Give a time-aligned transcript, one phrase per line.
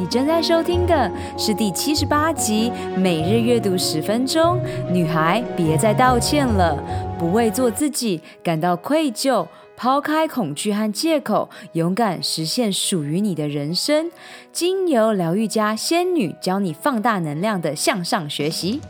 [0.00, 4.58] 你正在收听的是第七十八集《每日阅读十分钟》，
[4.90, 6.74] 女孩别再道歉了，
[7.18, 14.10] 不为做自己感到愧疚，抛开恐惧和借口，勇敢实现属于你的人生。
[14.50, 18.80] 经由疗愈家仙女教你放大能量的向上学习。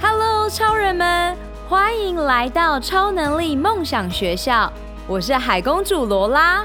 [0.00, 1.36] Hello，超人们，
[1.68, 4.72] 欢迎来到超能力梦想学校，
[5.06, 6.64] 我是海公主罗拉。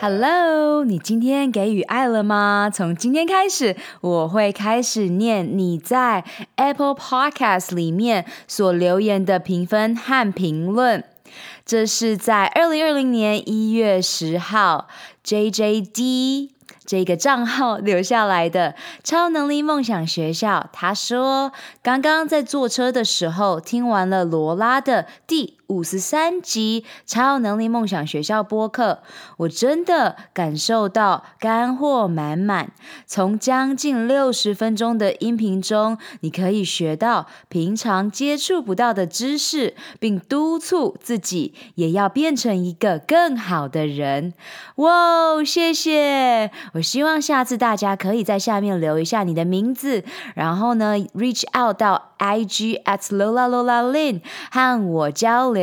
[0.00, 2.70] ！Hello，你今天给予爱了吗？
[2.72, 6.24] 从今天开始，我会开始念你在
[6.54, 11.02] Apple Podcast 里面所留言的评分和评论。
[11.66, 14.86] 这是在二零二零年一月十号
[15.24, 16.50] ，JJD。
[16.86, 18.74] 这个账号留下来的
[19.04, 21.52] 超能力梦想学校，他说
[21.82, 29.00] 刚刚在坐车的时候听完了罗拉的第五十三集超能力梦想学校播客，
[29.36, 32.72] 我真的感受到干货满满。
[33.06, 44.32] 从将近六十分钟的音频中，你可以学到平常接触不到的知识，并督促自己也要变成一个更好的人。
[44.76, 46.50] 哇，谢谢！
[46.72, 50.02] 我希望下次大家可以在下面留一下你的名字，
[50.34, 55.57] 然后呢，reach out 到 IG at Lola Lola Lin 和我交流。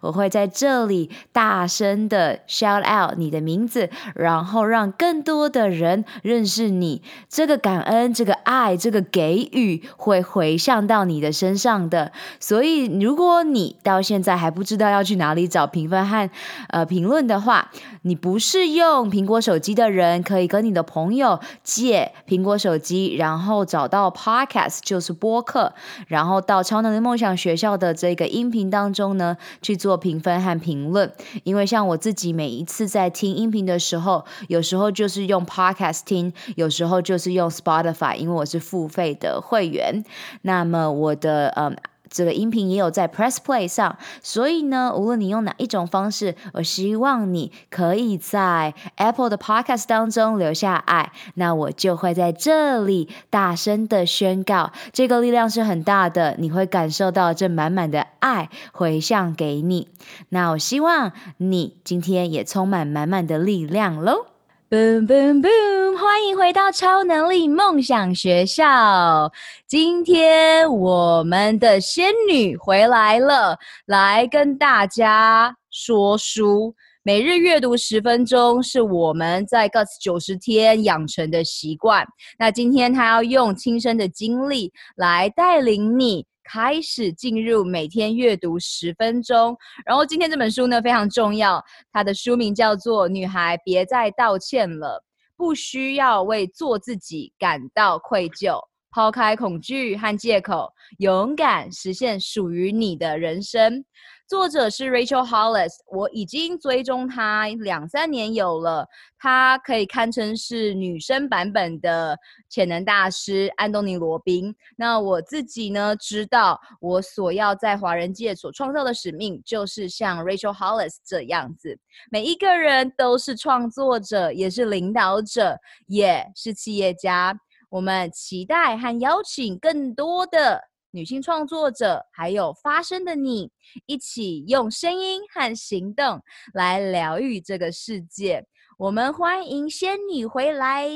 [0.00, 7.02] 我会在这里大声的 shout out 你的名字，然后让更多的人认识你。
[7.28, 12.12] 这个感恩、这个爱、这个给予会回向到你的身上的。
[12.40, 16.28] 所以，如果你到现在还不知道要去哪里找评分和
[16.68, 17.70] 呃评论的话，
[18.02, 25.72] 你不是用苹果手机的人，可以跟你的朋友借苹果手机，然后找到 Podcast 就是播客，
[26.08, 31.12] 然后到超能力梦想学校的这个音频当中呢，去做评分和评论。
[31.44, 40.04] 因为像我自己每一次在听音频的时候，有时候就是用 Podcast 听，有时候就是用 Spotify，因为我是付费的会员。
[40.42, 41.76] 那么我的嗯。
[42.10, 59.88] 这个音频也有在 Press Play 上，所以呢，无论你用哪一种方式，我希望你可以在 Apple 的 Podcast 当中留下爱，那我就会在这里大声的宣告，这个力量是很大的，你会感受到这满满的爱回向给你。
[60.30, 64.37] 那我希望你今天也充满满满的力量喽。
[64.70, 65.96] Boom boom boom！
[65.96, 69.32] 欢迎回到超能力梦想学校。
[69.66, 76.74] 今天我们的仙女回来了，来跟大家说书。
[77.02, 82.06] 每日阅读十分钟是我们在 Guts 九十天养成的习惯。
[82.38, 86.26] 那今天她要用亲身的经历来带领你。
[86.50, 89.54] 开始进入每天阅读十分钟，
[89.84, 95.04] 然后今天这本书呢，非常重要，它的书名叫做《女孩别再道歉了》，
[95.36, 98.58] 不需要为做自己感到愧疚，
[98.90, 103.84] 抛开恐惧和借口，勇敢实现属于你的人生。
[104.28, 108.86] 作者是 Rachel Hollis，我已经追踪她两三年有了，
[109.18, 112.14] 她可以堪称是女生版本的
[112.46, 114.54] 潜能大师安东尼罗宾。
[114.76, 121.78] 那我自己呢，知道我所要在华人界所创造的使命，就是像 Rachel Hollis 这样子，
[122.10, 127.34] 每一个人都是创作者，也是领导者，也是企业家。
[127.70, 130.67] 我们期待和邀请更多的。
[130.90, 133.50] 女性创作者，还有发声的你，
[133.84, 136.22] 一起用声音和行动
[136.54, 138.46] 来疗愈这个世界。
[138.78, 140.88] 我们欢迎仙女回来。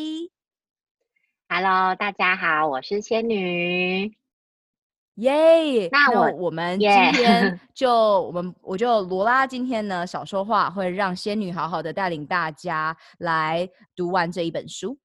[1.46, 4.16] Hello，大家好，我是仙女。
[5.16, 5.90] 耶！
[5.92, 14.96] 那我我们今天 就.我们我就罗拉今天呢少说话，会让仙女好好的带领大家来读完这一本书。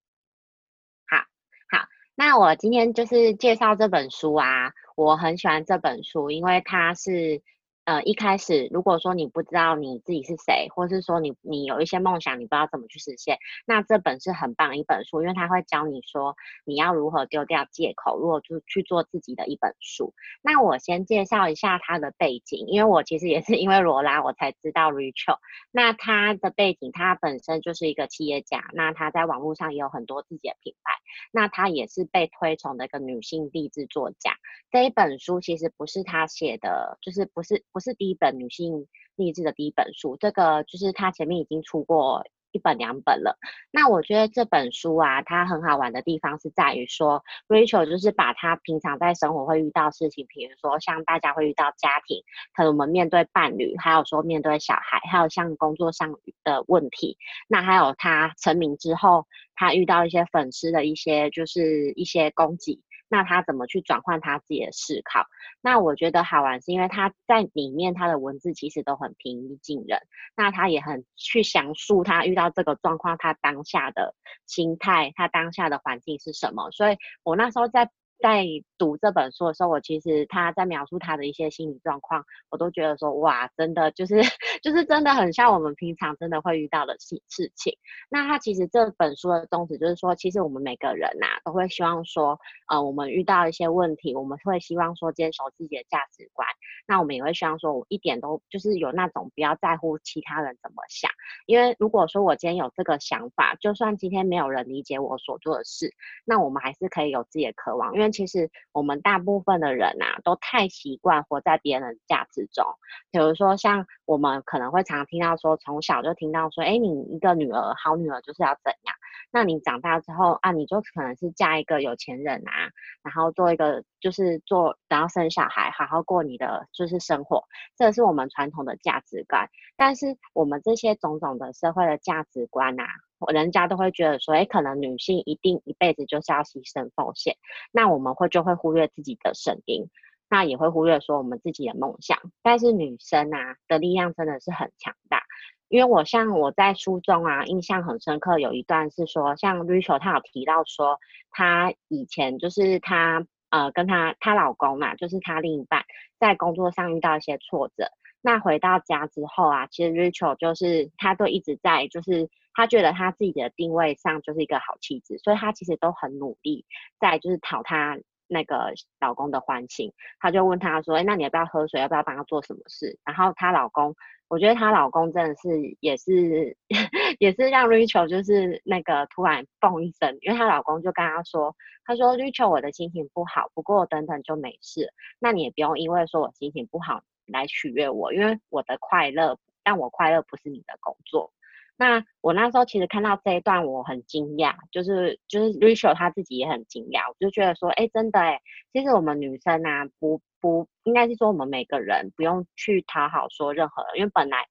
[2.20, 7.44] 那我今天就是介绍这本书啊，我很喜欢这本书，因为它是
[7.88, 16.36] 呃，一开始如果说你不知道你自己是谁，或是说你你有一些梦想，你不知道怎么去实现，那这本是很棒一本书，因为它会教你说
[16.66, 20.14] 你要如何丢掉借口，如何就去做自己的一本书。
[20.42, 25.38] 那我先介绍一下它的背景，因为我其实也是 因为罗拉我才知道 Rachel。
[25.72, 30.92] 那他的背景，他本身就是一个企业家，那他在网络上也有很多自己的品牌，
[31.32, 34.34] 那他也是被推崇的一个女性励志作家。
[34.72, 37.64] 这一本书其实不是他写的，就是不是。
[37.78, 43.38] 不是第一本女性励志的第一本书，这个就是他前面已经出过一本两本了。
[43.70, 52.24] 那我觉得这本书啊，它很好玩的地方是在于说，Rachel 就是把她平常在生活会遇到事情，比如说像大家会遇到家庭，
[52.56, 57.16] 可能我们面对伴侣，还有说面对小孩，还有像工作上的问题，
[57.48, 62.82] 那还有她成名之后，她遇到一些粉丝的一些就是一些攻击。
[63.10, 65.26] 那他怎么去转换他自己的思考？
[65.62, 70.00] 那我觉得好玩是因为他在里面他的文字其实都很平易近人，
[70.36, 74.16] 那他也很去详述他遇到这个状况，他当下的
[74.46, 76.72] 心态，他当下的环境是什么。
[76.72, 77.90] 所以我那时候在。
[78.20, 78.46] 在
[78.78, 84.16] 读这本书的时候，我其实他在描述他的一些心理状况，我都觉得说哇，真的就是
[84.64, 87.78] 就是真的很像我们平常真的会遇到的事事情。
[88.10, 96.48] 那他其实这本书的宗旨就是说，其实我们每个人呐、都会希望说，呃，我们遇到一些问题，我们会希望说坚守自己的价值观。
[96.88, 101.12] 那我们也会希望说，我一点都就是有那种不要在乎其他人怎么想，
[101.46, 105.94] 因为如果说我今天有这个想法，就算今天没有人理解我所做的事，
[106.26, 108.07] 那我们还是可以有自己的渴望，因为。
[108.12, 112.66] 其实我们大部分的人啊，都太习惯活在别人的价值中。
[113.12, 118.96] 比如说，像我们可能会常听到说，从小就听到说，哎，你一个女儿，好女儿就是要怎样？
[119.32, 122.72] 那你长大之后啊，你就可能是嫁一个有钱人啊，
[123.04, 127.44] 然后做一个就是做，然后生小孩，好好过你的就是生活。
[127.78, 129.50] 这是我们传统的价值观。
[129.76, 132.86] 但是我们这些种种的社会的价值观啊。
[133.34, 137.36] 人家都会觉得说，哎，可能女性一定一辈子就是要牺牲奉献，
[137.72, 139.90] 那我们会就会忽略自己的声音，
[140.30, 142.20] 那也会忽略说我们自己的梦想。
[142.44, 145.24] 但是女生啊的力量真的是很强大，
[145.68, 151.00] 因为我像我在书中啊印象很深刻，有一段是说，像 Rachel 她有提到说，
[151.32, 155.84] 她以前就是她呃跟她她老公嘛，就是她另一半
[156.20, 157.90] 在工作上遇到一些挫折，
[158.22, 162.30] 那回到家之后啊，其实 Rachel 就是她都一直在就是。
[162.58, 166.66] 她觉得她自己的定位上就是一个好妻子，所以她其实都很努力
[167.00, 169.94] 在就是讨她那个老公的欢心。
[170.20, 171.80] 她就问他说：“哎，那你要不要喝水？
[171.80, 173.96] 要不要帮他做什么事？”然后她老公，
[174.28, 176.58] 我觉得她老公真的是也是
[177.20, 181.56] 也是让 Rachel 就是那个突然蹦一声，因为她老公就跟她说
[181.86, 184.92] ：“他说 Rachel 我的心情不好，不过等等就没事。
[185.20, 191.32] 那你也不用因为说我心情不好来取悦我，因为我的快乐，但我快乐不是你的工作。”
[191.80, 198.42] 那我那时候其实看到这一段，我很惊讶，就是就是 Rachel 她自己也很惊讶，我就觉得说，哎，真的哎，
[198.74, 204.46] 其实我们女生啊，不不应该是说我们每个人不用去讨好说任何人，因为本来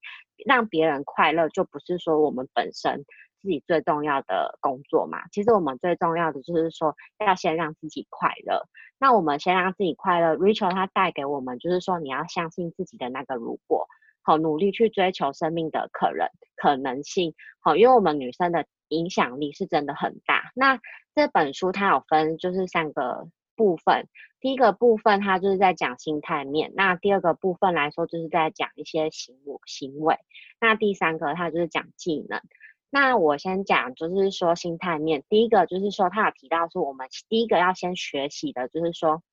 [0.45, 3.03] 让别人快乐就不是说我们本身
[3.41, 8.63] 自己最重要的工作嘛，其实我们最重要的就是说要先让自己快乐。
[8.99, 13.85] 那我们先让自己快乐，Rachel 她带给我们就是说你要相信自己的那个如果。
[14.27, 16.27] 好，努力去追求生命的可能
[16.57, 17.33] 可能性。
[17.61, 20.51] 好，因为我们女生的影响力是真的很大。
[20.53, 20.81] 那
[21.15, 24.09] 这本书它有分就是三个部分，
[24.41, 30.17] 第一个部分它就是在讲心态面，那第二个部分来说就是在讲一些行行为，
[30.59, 32.41] 那第三个它就是讲技能。
[32.89, 39.23] 那我先讲就是说心态面，第一个就是说他有提到说我们第一个要先学习的就是说，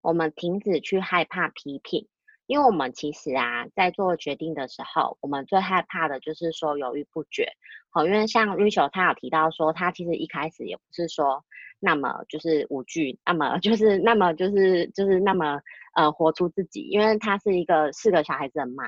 [0.00, 2.08] 我们停止去害怕批评。
[2.46, 7.48] 因为我们其实啊，在做决定的时候，我们最害怕的就是说犹豫不决。
[7.90, 11.44] 好，因为像 Rachel 她有提到说，他其实一开始也不是说
[11.80, 15.60] 那么就是无惧，那么 就是那么就是就是那么
[15.94, 18.84] 呃活出自己，因为他是一个四个小孩子的妈。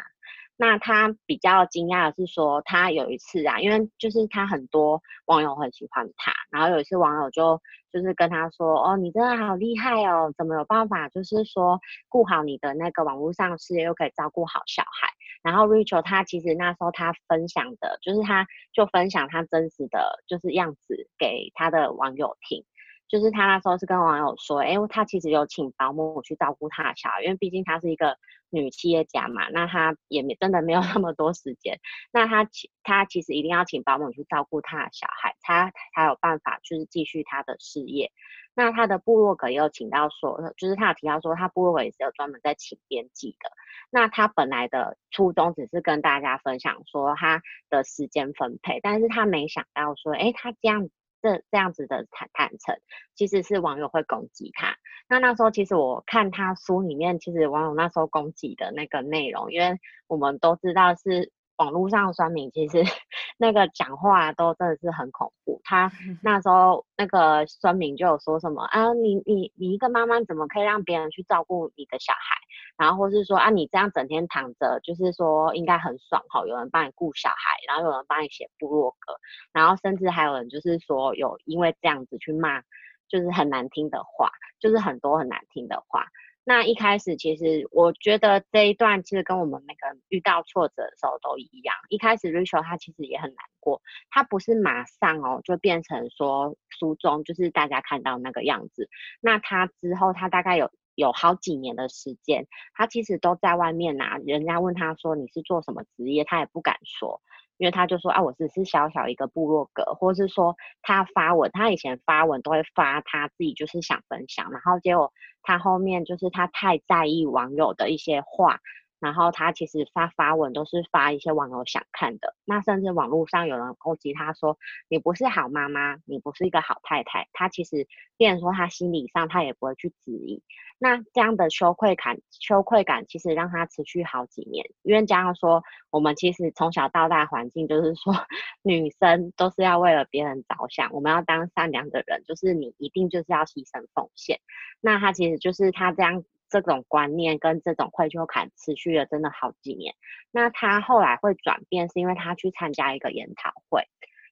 [0.57, 7.61] 那他比较惊讶的是说，他有一次啊，因为就是他很多网友很喜欢他，然后有一次网友就
[7.93, 15.09] 就是跟他说，哦，你真的好厉害哦，怎么有办法就是说顾好你的那个网络上事业，又可以照顾好小孩？
[15.43, 22.65] 然后 Rachel 他其实那时候他分享的，就是他就分享他真实的就是样子给他的网友听。
[23.09, 28.17] 就是他那时候是跟网友说，哎，他其实有请保姆去照顾他的小孩，因为毕竟他是一个
[28.51, 31.79] 女企业家嘛，那他也没真的没有那么多时间，
[32.13, 38.11] 那他其他其实一定要请保姆去照顾他的小孩，他才有办法就是继续他的事业。
[38.59, 43.51] 那他的部落格也有请到说，就是他有提到说，他部落格也是有专门在请编辑的。
[43.91, 50.89] 那他本来的初衷只是跟大家分享说他的时间分配，但是他没想到说，哎，他这样
[51.27, 52.77] 这这样子的坦坦诚，
[53.17, 54.77] 其实是网友会攻击他。
[55.09, 61.33] 那那时候其实我看他书里面，其实网友那时候攻击的那个内容，因为我们都知道是。
[61.57, 62.83] 网络上的酸民其实
[63.39, 65.61] 那个讲话都真的是很恐怖。
[65.65, 65.91] 他
[66.23, 72.37] 那时候那个酸民就有说什么啊，你你你一个妈妈怎么可以让别人去照顾你的小孩？
[72.77, 79.15] 然后或是说啊，你这样整天躺着，就是说应该很爽哈，有人帮你顾小孩，然后有人帮你写部落格，
[79.53, 82.61] 然后甚至还有人就是说有因为这样子去骂，
[83.09, 86.07] 就是很难听的话，就是很多很难听的话。
[86.49, 91.75] 那一开始，其实我觉得这一段其实跟我们每个人遇到挫折的时候都一样。
[91.89, 98.89] 一开始 Rachel 他其实也很难过，他不是马上哦就变成说书中就是大家看到那个样子。
[99.21, 104.17] 那他之后，他大概有有好几年的时间，他其实都在外面呐。
[104.25, 107.21] 人家问他说你是做什么职业，他也不敢说。
[107.59, 118.61] 因为他就说啊，我只是小小一个部落格，或是说他发文，他以前发文都会发他自己就是想分享，然后结果他后面就是他太在意网友的一些话。
[118.99, 127.29] 然后他其实发发文都是发一些网友想看的，那甚至网络上有人攻击他说，你不是好妈妈，你不是一个好太太。
[127.33, 127.87] 他其实
[128.17, 130.43] 变成说他心理上他也不会去质疑，
[130.79, 134.67] 那这样的羞愧感，羞愧感其实让他持续好几年。
[134.83, 138.15] 因为加上说，我们其实从小到大环境就是说，
[138.63, 144.41] 女生都是要为了别人着想，我们要当善良的人，就是你一定就是要牺牲奉献。
[144.81, 146.25] 那他其实就是他这样。
[146.49, 149.95] 这种观念跟这种愧疚感持续了真的好几年。
[150.31, 153.85] 那他后来会转变，是因为他去参加一个研讨会。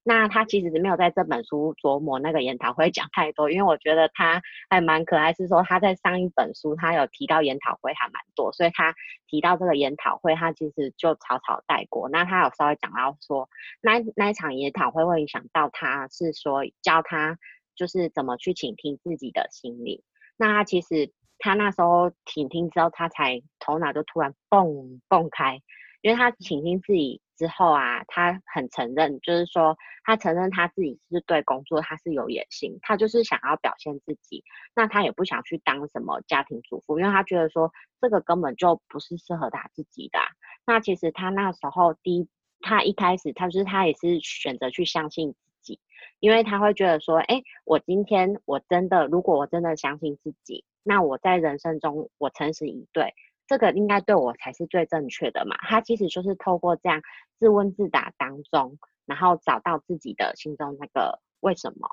[0.06, 8.94] 那他其实是没有在这本书琢磨那个研讨会讲太多，因为我觉得他还蛮可爱，是说他在上一本书他有提到研讨会还蛮多，所以他
[9.26, 12.10] 提到这个研讨会，他其实就草草带过。
[12.10, 13.48] 那他有稍微讲到说，
[13.80, 17.38] 那那一场研讨会会影响到他，是说教他
[17.74, 20.02] 就是怎么去倾听自己的心灵。
[20.36, 21.12] 那他其实。
[21.44, 25.60] 他那时候倾听之后，他才头脑就突然蹦蹦开，
[26.00, 34.42] 因为他倾听自己之后啊，他很承认，就是说他承认他自己是对工作他是有野心，他就是想要表现自己，
[34.74, 37.70] 那他也不想去当什么家庭主妇，因为他觉得说
[38.00, 40.18] 这个根本就不是适合他自己的。
[40.64, 42.28] 那其实他那时候第一，
[42.60, 45.78] 他一开始他就是他也是选择去相信自己，
[46.20, 50.64] 因为他会觉得说，哎，我今天我真的，如果我真的相信自己。
[50.84, 53.14] 那我在人生中，我诚实以对，
[53.46, 55.56] 这个应该对我才是最正确的嘛。
[55.62, 57.00] 他其实就是透过这样
[57.38, 61.88] 自问自答当中，然后找到自己的心中那个为什么。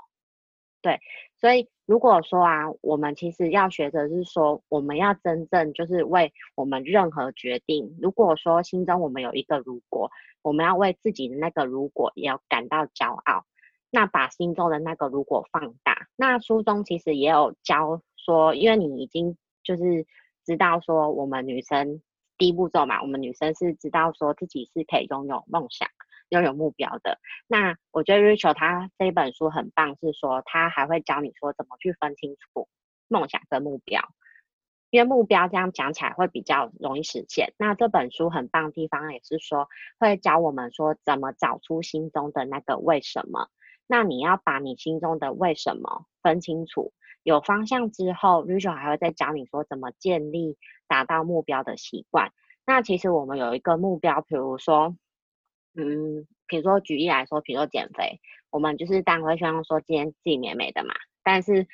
[0.81, 0.99] 对，
[1.39, 13.45] 所以如果说啊，我们其实要学的是说，我们要真正就是为我们任何决定，如果说心中我们有一个如果，我们要为自己的那个如果也要感到骄傲，
[13.89, 16.07] 那把心中的那个如果放大。
[16.17, 18.01] 那书中其实也有教。
[18.25, 20.05] 说，因为你已经就是
[20.45, 22.01] 知道说，我们女生
[22.37, 25.87] 第一步骤嘛，我们女生是知道说自己是可以拥有梦想、
[26.29, 27.19] 拥有目标的。
[27.47, 32.67] 那我觉得 Rachel 她这本书很棒，是说她还会教你说怎么去分清楚
[33.07, 34.01] 梦想跟目标，
[34.89, 37.53] 因为目标这样讲起来会比较容易实现。
[37.57, 39.67] 那这本书很棒的地方也是说，
[39.99, 43.49] 会教我们说怎么找出心中的那个为什么。
[43.87, 46.93] 那你要把你心中的为什么分清楚。
[47.23, 52.31] 有方向之后，Rachel 还会再教你说怎么建立达到目标的习惯。
[52.65, 54.95] 那其实我们有一个目标，比如说，
[55.75, 60.93] 嗯，比如说举例来说，比如说减肥，我们就是当然会希望说今天自己美美的嘛。
[61.23, 61.67] 但是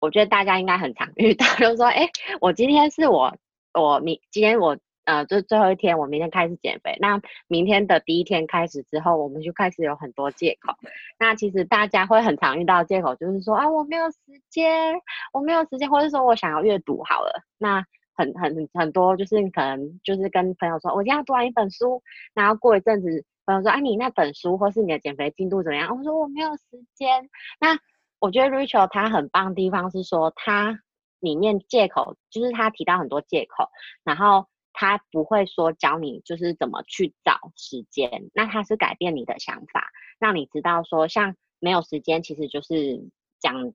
[0.00, 2.08] 我觉得大家应该很常遇到，就是说，哎，
[2.40, 3.36] 我今天是我，
[3.74, 4.78] 我明今天我。
[5.06, 6.96] 呃，就最后一天，我明天开始减肥。
[7.00, 10.74] 那明天的第一天开始之后，我们就开始有很多借口。
[11.16, 14.18] 那其实大家会很常遇到借口，就是说啊，我没有时
[14.50, 14.94] 间，
[15.32, 17.40] 我没有时间，或者说我想要阅读好了。
[17.56, 17.84] 那
[18.16, 22.02] 很很很多，就是你可能就是跟朋友说，我今天要读完一本书，
[22.34, 25.96] 然后过一阵子，朋友说，啊，你那本书或是你的减肥进度怎么样？
[25.96, 26.62] 我说我没有时
[26.96, 27.30] 间。
[27.60, 27.78] 那
[28.18, 30.80] 我觉得 Rachel 他很棒的地方是说，他
[31.20, 33.68] 里面借口就是他提到很多借口，
[34.02, 34.48] 然后。
[34.78, 43.08] 他不会说教你就是怎么去找时间，那他是改变你的想法，让你知道说，像没有时间，其实就是
[43.40, 43.72] 讲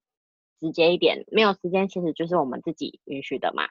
[0.59, 3.63] 直接一点，没有时间其实就是我们自己允许的嘛。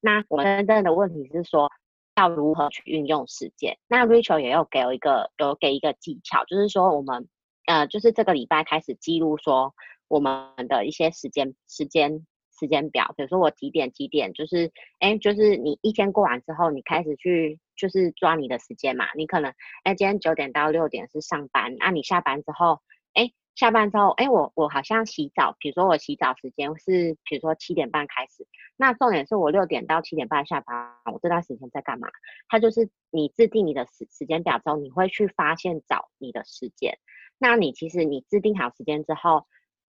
[0.00, 1.70] 那我们真正的问题是说，
[2.16, 3.76] 要如何去运用时间？
[3.86, 7.28] 那 Rachel 也有给我一个有给一个技巧，就是说我们
[7.66, 9.74] 呃，就是这个礼拜开始记录说
[10.08, 12.26] 我们的一些时间时间
[12.58, 19.06] 时间表，比如说我几点几点，就是哎，就是你一天过完之后，你开始去就是抓你的时间嘛。
[19.14, 19.52] 你可能
[19.84, 22.80] 哎，今天九点到六点是上班，那你下班之后，
[23.14, 28.46] 哎，下班之后，哎，我我好像洗澡，比如说我洗澡时间是比如说七点半开始，
[28.76, 32.08] 那重点是我六点到七点半下班，我这段时间在干嘛？
[32.48, 36.98] 它就是你制定你的时时间表之后，你会去发现找你的时间。
[37.38, 39.46] 那你其实你制定好时间之后。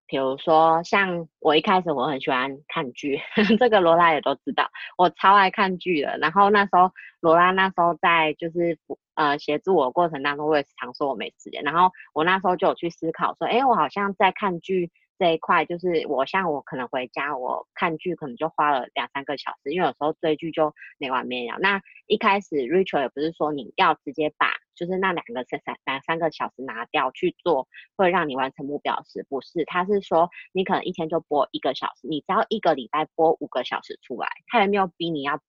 [0.09, 3.21] 比如说，像我一开始我很喜欢看剧，
[3.59, 6.17] 这个罗拉也都知道，我超爱看剧的。
[6.17, 8.77] 然后那时候罗拉那时候在就是
[9.13, 11.61] 呃协助我过程当中，我也常说我没时间。
[11.63, 14.91] 然后我那时候就有去思考说，哎，我好像在看剧。
[15.19, 21.57] 这一块就是我，像我可能回家，我看剧可能就花了两三个小时，因为有时候追剧就没完没了。
[21.59, 35.41] 那一开始 Rachel 也不是说你要直接把就是那两个三三两三个小时拿掉去做，会让你完成目标时，不是，他是说你可能一天就播一个小时，你只要一个礼拜播五个小时出来，他也没有逼你要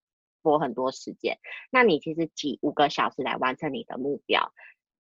[0.43, 1.39] 播很多时间，
[1.71, 4.53] 那你其实挤五个小时来完成你的目标。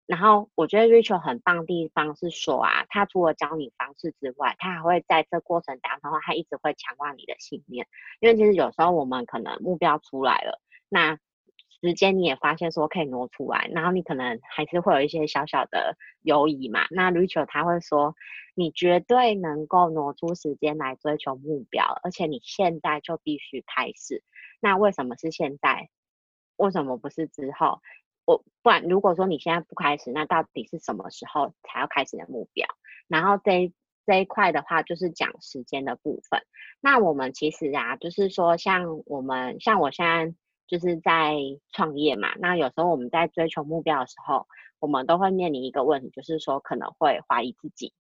[0.08, 7.86] 然后我觉得 Rachel 很棒的地方是说啊，他除了教你方式之外，他还会在这过程当中，他一直会强化你的信念。
[8.20, 11.18] 因为其实有时候我们可能目标出来了，那
[11.82, 16.86] 时间你也发现说可以挪出来，然后你可能还是会有一些小小的犹疑嘛。
[16.90, 18.16] 那 Rachel 他会说，
[18.54, 24.24] 你绝对能够挪出时间来追求目标，而且你现在就必须开始。
[24.58, 25.90] 那为什么是现在？
[26.56, 27.82] 为什么不是之后？
[28.28, 32.68] 我不然，如果说你现在不开始，那到底是什么时候才要开始的目标？
[33.08, 33.72] 然后这
[34.04, 36.42] 这一块的话，就是讲时间的部分。
[36.82, 40.34] 那我们其实啊，就是说像我们像我现在
[40.66, 41.36] 就是在
[41.72, 42.34] 创业嘛。
[42.38, 44.46] 那有时候我们在追求目标的时候，
[44.78, 47.94] 我们都会面临一个问题，就是说可能会怀疑自己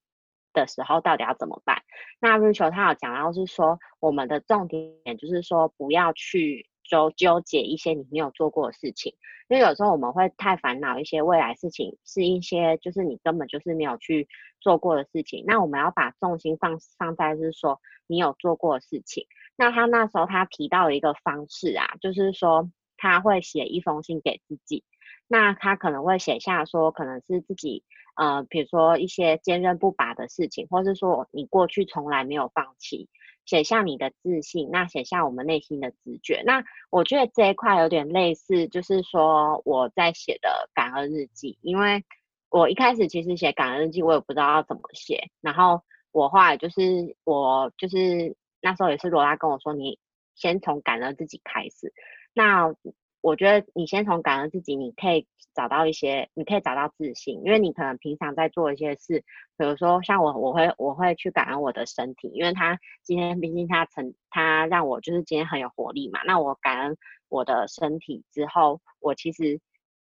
[0.52, 1.80] 的时候，到底要怎么办？
[2.20, 6.67] 那 Rachel 他有讲到是说，我们的重点就是说不要去。
[6.88, 9.14] 就纠结一些你没有做过的事情，
[9.48, 14.26] 因为有时候我们会太烦恼一些未来事情，是一些就是你根本就是没有去
[14.60, 15.44] 做过的事情。
[15.46, 19.26] 那我们要把重心放放在是说你有做过的事情。
[19.54, 24.82] 那他那时候他提到一个方式啊，就是说他会写一封信给自己，
[25.28, 27.84] 那他可能会写下说可能是自己
[28.16, 33.08] 呃，比如说一些坚韧不拔的事情，或是说你过去从来没有放弃。
[33.48, 36.42] 写下你的自信，那写下我们内心的直觉。
[36.44, 41.58] 那我觉得这一块有点类似，就是说我在写的感恩日记。
[41.62, 42.04] 因为
[42.50, 45.30] 我一开始其实写感恩日记，我也不知道要怎么写。
[45.40, 45.82] 然后
[46.12, 49.98] 我后来就是我就是那时候也是罗拉跟我说，你
[50.34, 51.94] 先从感恩自己开始。
[52.34, 52.74] 那
[53.20, 59.24] 我觉得你先从感恩自己，你可以找到一些，你可以找到自信，因为你可能平常在做一些事，
[59.56, 66.20] 比如说像我，我会我会去感恩我的身体，因为他今天毕竟他成他让我就是今天很有活力嘛。
[66.24, 66.96] 那我感恩
[67.28, 69.60] 我的身体之后，我其实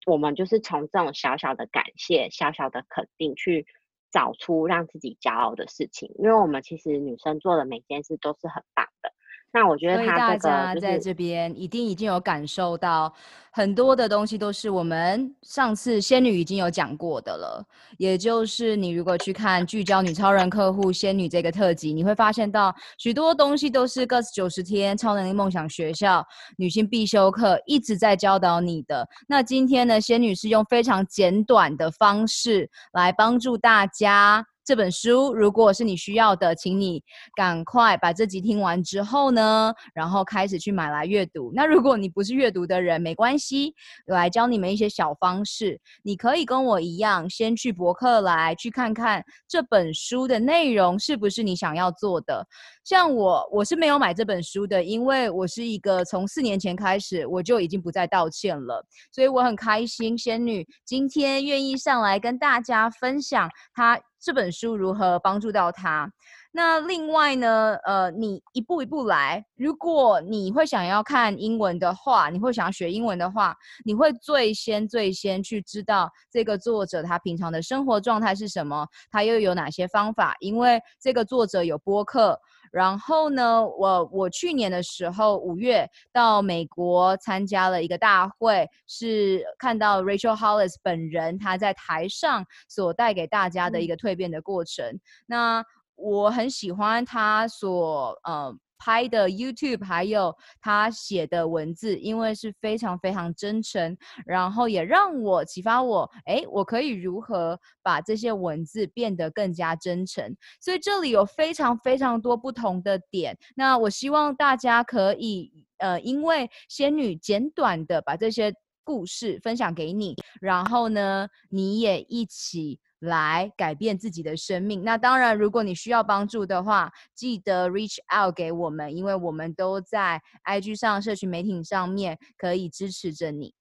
[0.05, 3.67] 我们就是从这种小小的感谢、小小的肯定去
[4.09, 9.11] 找出让自己骄傲的事情，因为我们其实女生做的每件事都是很棒的。
[9.53, 13.13] 那我觉得，所以大家在这边一定已经有感受到
[13.51, 17.61] 很多的东西，都是我们上次仙女已经有讲过的了。
[17.97, 29.05] 也就是你如果去看聚焦女超人客户仙女这个特辑，你会发现到许多东西都是 GUTS 九十天超能力梦想学校女性必修课一直在教导你的。
[29.27, 34.45] 那今天呢，仙女是用非常简短的方式来帮助大家。
[34.63, 37.03] 这本书如果是你需要的，请你
[37.35, 41.51] 赶快把这集听完之后呢，然后开始去买来阅读。
[41.53, 43.73] 那如果你不是阅读的人，没关系，
[44.07, 45.79] 我来教你们一些小方式。
[46.03, 52.45] 你可以跟我一样，先去博客来去看看这本书的内容是不是你想要做的。
[52.83, 66.11] 像我，我是没有买这本书的，因为我是一个从四年前开始我就已经不再道歉了，所以我很开心，仙女今天愿意上来跟大家分享她这本书如何帮助到她。
[66.53, 82.37] 那另外呢，呃，你一步一步来，如果你会想要看英文的话，你会想要学英文的话，你会最先最先去知道这个作者他平常的生活状态是什么，他又有哪些方法，因为这个作者有播客。
[82.71, 94.85] 然后呢，我我去年的时候五月到美国参加了一个大会，是看到 Rachel Hollis 本人他在台上所带给大家的一个蜕变的过程。
[94.85, 110.35] 嗯、那我很喜欢他所呃拍的 YouTube，还有他写的文字，因为是非常非常真诚，然后也让我启发我，哎，我可以如何把这些文字变得更加真诚。
[110.59, 113.37] 所以这里有非常非常多不同的点。
[113.55, 118.51] 那我希望大家可以，呃，因为仙女简短的把这些
[118.83, 122.79] 故事分享给你，然后呢，你也一起。
[123.01, 124.83] 来改变自己的生命。
[124.83, 133.53] 那当然，如果你需要帮助的话，记得 reach out 给我们，因为我们都在 IG 上、社群媒体上面可以支持着你。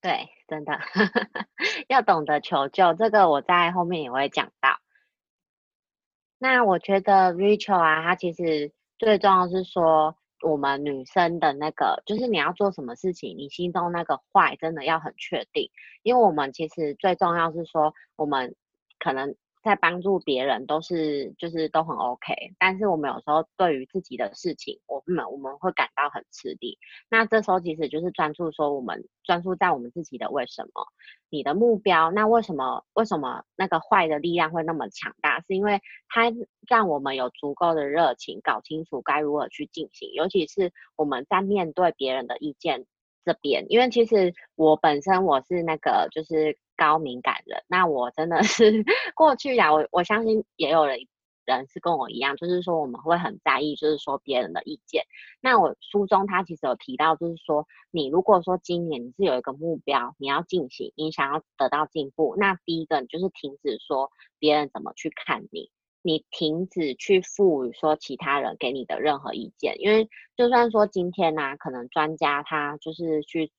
[0.00, 0.78] 对，真的
[1.88, 4.78] 要懂得求救，这个我在后面也会讲到。
[6.38, 10.16] 那我觉得 Rachel 啊，他其实最重要是说。
[10.44, 15.70] 我们女生的那个，就是你要做什么事情，你心中那个坏真的要很确定，
[16.02, 18.54] 因为我们其实最重要是说，我们
[18.98, 19.34] 可能。
[19.64, 26.78] 在帮助别人都是就是都很 OK，但是我们有时候对于自己的事情，我们我们会感到很吃力。
[27.08, 30.86] 那这时候其实就是专注说，我们专注在我们自己的为什么，
[31.30, 32.10] 你的目标。
[32.10, 35.40] 那为什么为什么那个坏的力量会那么强大？
[35.48, 36.30] 是因为它
[36.68, 40.12] 让我们有足够的热情，搞清楚该如何去进行。
[40.12, 42.84] 尤其是我们在面对别人的意见
[43.24, 46.58] 这边，因为其实我本身我是那个就是。
[46.76, 48.84] 高敏感人，那我真的是
[49.14, 50.98] 过去呀，我我相信也有人
[51.46, 55.02] 人是跟我一样，就是说我们会很在意，就是说别人的意见。
[55.42, 65.70] 那我书中他其实有提到，就是说你如果说今年你是有一个目标，你要进行，你想要得到进步，那第一个你就是停止说别人怎么去看你，
[66.02, 73.52] 你停止去赋予说其他人给你的任何意见，因为就算说今天呢、可能专家他就是去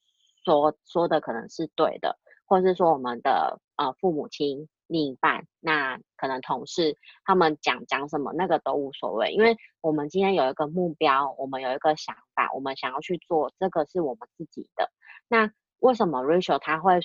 [0.43, 2.17] 说说的可能是对的。
[2.45, 14.91] 或者是说我们的呃父母亲、另一半，那可能同事他们讲讲什么，那个都无所谓，因为我们今天有一个目标，我们有一个想法，我们想要去做，这个是我们自己的。
[15.27, 16.99] 那为什么 Rachel 他会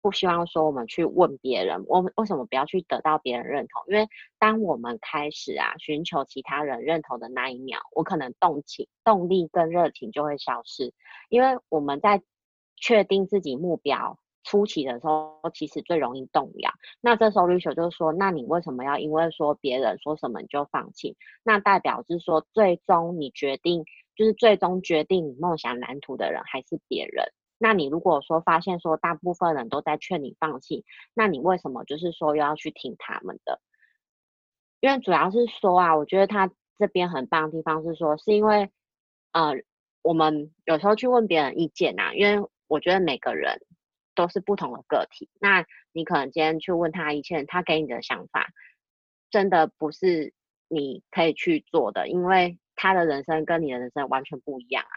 [0.00, 1.84] 不希望说我们去问别人？
[1.88, 3.82] 我们为什么不要去得到别人认同？
[3.88, 10.94] 因为当我们开始啊寻求其他人认同的那一秒，我可能动情、动力跟热情就会消失，
[11.28, 12.22] 因为我们在
[12.76, 14.18] 确定自己目标。
[14.46, 16.70] 初期的时候，其实最容易动摇。
[17.00, 21.16] 那这时候，Rachel 就是说，那你为什么要因为说别人说什么你就放弃？
[21.42, 27.24] 那代表是说，最终你决定，就是最终决定你梦想蓝图的人还是别人。
[27.58, 33.60] 那你如果说发现说，大部分人都在劝你放弃，那你为什么就是说又要去听他们的？
[34.78, 38.70] 因为主要是说啊，我觉得他这边很棒的地方是说，是因为，
[39.32, 39.54] 呃，
[40.02, 43.60] 我们有时候去问别人意见啊，因为我觉得每个人。
[44.16, 48.48] 都是不同的个体，那你可能今天去问他一切，他给你的想法，
[49.30, 50.32] 真的不是
[50.68, 54.96] 你可以去做的，因为他的人生跟你的人生完全不一样啊。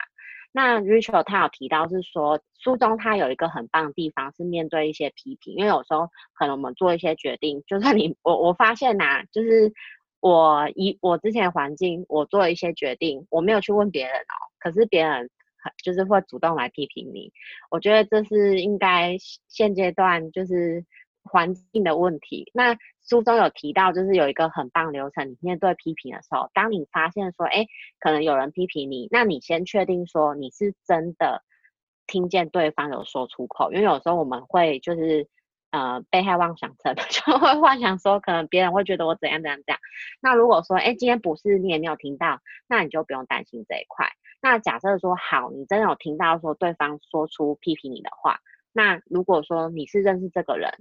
[0.51, 9.71] 那 Rachel 他有提到是说，书中他有一个很棒的地方是面对一些批评，因为有时候可能我们做一些决定，就算你 我我发现呐、啊，就是
[10.21, 15.29] 我以我之前环境，我做了一些决定，我没有去问别人哦，可是别人。
[15.84, 17.32] 就是会主动来批评你，
[17.69, 19.17] 我觉得这是应该
[19.48, 20.86] 现阶段就是
[21.24, 22.50] 环境的问题。
[22.54, 27.65] 那书中有提到，就是有一个很棒流程，你面对批评的时候，当你发现说，哎，
[28.00, 31.43] 可能有人批评你，那你先确定说你是真的
[32.08, 35.28] 听见对方有说出口，因为有时候我们会就是
[35.72, 39.80] 呃被害妄想症， 就会幻想说可能别人会觉得我怎样怎样怎样。
[40.22, 44.10] 那如果说，哎，今天不是你也没有听到，那你就不用担心这一块。
[44.41, 48.39] 那假设说好，你真的有听到说对方说出批评你的话，
[48.71, 50.71] 那如果说你是认识这个人，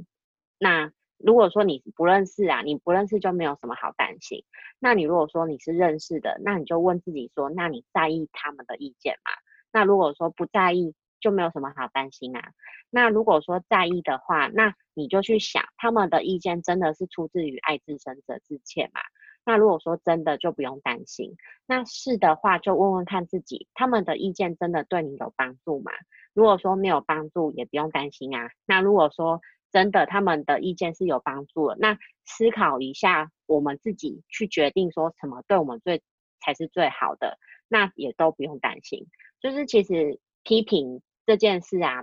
[0.59, 4.45] 那如果说你不认识啊，你不认识就没有什么好担心。
[4.79, 9.33] 那你如果说你是认识的，那你就问自己说，那你在意他们的意见吗？
[9.73, 12.53] 那如果说不在意，就没有什么好担心啊。
[12.91, 19.01] 那如果说在意的话，那你就去想，他们的意见真的是出自于爱之深责之切吗？
[19.49, 21.35] 那如果说真的就不用担心，
[21.65, 25.91] 那是的话就问问看自己，他们的意见真的对你有帮助吗？
[26.35, 28.51] 如果说没有帮助，也不用担心啊。
[28.67, 29.41] 那如果说
[29.73, 36.03] 真的他们的意见是有帮助的，那思考一下，我们自己去决定说什么对我们最
[36.45, 39.07] 才是最好的，那也都不用担心。
[39.41, 42.03] 就是其实批评这件事啊，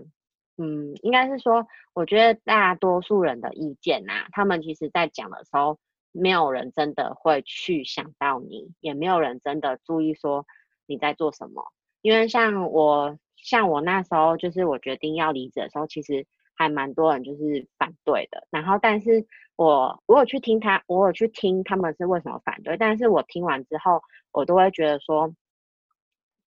[0.58, 5.78] 嗯，应该是说，我觉得大多数人的意见啊，他们其实在讲的时候。
[6.18, 10.46] 没有人真的会去想到你，也没有人真的注意说
[10.86, 11.64] 你在做什么。
[12.02, 16.26] 因为像我，像我那时候，就是我决定要离职的时候，其实
[16.56, 18.48] 还蛮多人就是反对的。
[18.50, 19.26] 然后，但是
[19.56, 24.02] 我我有去听他，我有去听他们是为什么反对，但是我听完之后，
[24.32, 25.34] 我都会觉得说，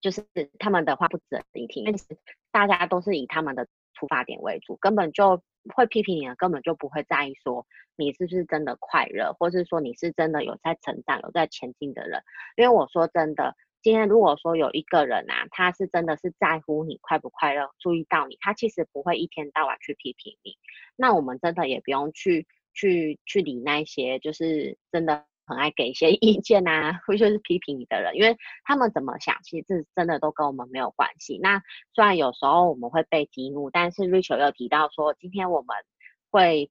[0.00, 0.24] 就是
[0.58, 1.98] 他们的话不值得一听，因为
[2.52, 3.66] 大家都是以他们的
[3.98, 5.42] 出发点为主，根本就
[5.74, 12.22] 会批评你的，根本就不会在意说你是不是真的快乐，或是说你是真的有在成长、有在前进的人。
[12.56, 20.56] 因为我说真的，今天如果说有一个人啊，他是真的是在乎你快不快乐，注意到你，他其实不会一天到晚去批评你。
[20.96, 25.27] 那我们真的也不用去去去理那些，就是真的。
[25.48, 31.38] 很爱给一些意见啊，或者是批评你的人，因为他们怎么想，其实这真的都跟我们没有关系。
[31.42, 31.62] 那
[31.94, 35.68] 虽然有时候我们会被激怒，但是 Rachel 又提到说，今天我们
[36.30, 36.70] 会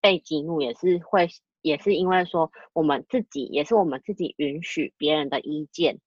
[0.00, 1.28] 被激怒，也是会，
[1.60, 5.98] 也是因为说我们自己，也是我们自己允许别人的意见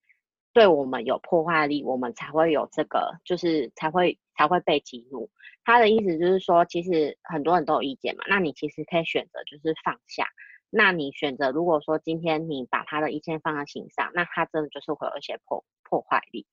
[0.51, 5.29] 对我们有破坏力，我们才会有这个，就是才会才会被激怒。
[5.63, 10.25] 他的意思就是说，其实很多人都有意见嘛，那你其实可以选择就是放下。
[10.69, 16.45] 那你选择，如果说今天你把他的意见放在心上，那他真的就是会有一些破破坏力。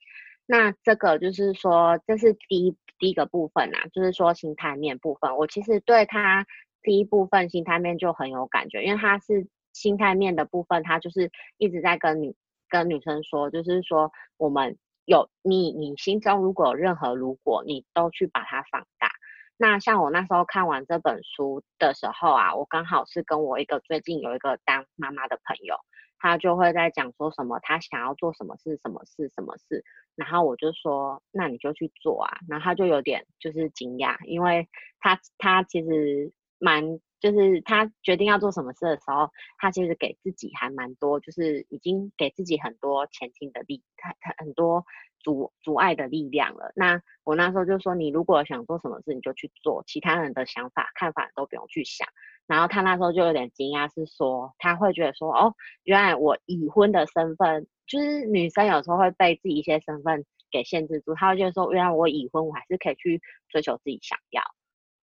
[0.47, 5.37] 那这个就是说，这是第一第一个部分啊，就是说心态面部分。
[5.37, 6.47] 我其实对他
[6.83, 12.35] 第一部分心态面就很有感觉，因为他是心态面的部分，他就是一直在跟女
[12.69, 19.11] 跟女生说，就是说我们有你你心中如果有任何如果，你都去把它放大。
[19.59, 25.77] 那像我那时候看完这本书的时候啊，我刚好是跟我一个最近有一个当妈妈的朋友，
[26.19, 29.83] 他就会在讲说什么他想要做什么事，什么事，什么事，
[30.15, 34.69] 然后我就说那你就去做啊，然后他就有点就是惊讶，因为
[35.01, 37.01] 他他其实蛮
[37.33, 44.85] 就是他决定要做什么事的时候，他其实给自己还蛮多，就是已经给自己很多前进的力，他他很多。
[45.19, 46.71] 阻阻碍的力量了。
[46.77, 52.07] 那我那时候就说，你如果想做什么事，你就去做，其他人的想法看法都不用去想。
[52.47, 61.13] 然后他那时候就有点惊讶，是说他会觉得说，哦，原来我已婚的身份，就是女生有时候会被自己一些身份给限制住。
[61.15, 64.43] 他会觉得说，原来我已婚，我还是可以去追求自己想要，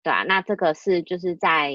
[0.03, 0.23] 对啊。
[0.23, 1.73] 那这个是就是在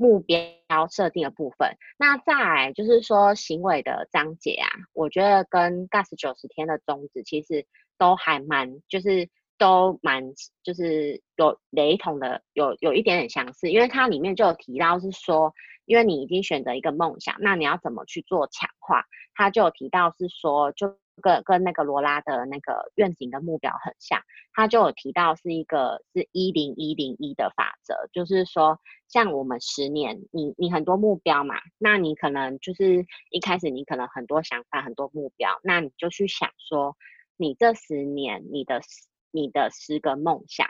[0.00, 0.40] 目标
[0.88, 1.76] 设定的部分。
[1.98, 7.66] 那再来就是说行为的章节啊，我觉得跟 Gus 九十天的宗旨其实。
[8.00, 10.32] 都还蛮，就是都蛮，
[10.62, 15.52] 就是有雷同的，有有一点点相似，因为它里面就有提到是说，
[15.84, 19.04] 因为你已经选择一个梦想，那你要怎么去做强化？
[19.34, 24.20] 他就有提到是说，就跟跟那个罗拉的那个愿景跟目标很像，
[24.52, 36.96] 他就有提到是一个是一零一零一的法则，就是说，像我们十年，你你很多目标嘛，那你可能就是一开始你可能很多想法，很多目标，那你就去想说。
[37.42, 38.82] 你这十年，你的
[39.30, 40.68] 你的十个梦想，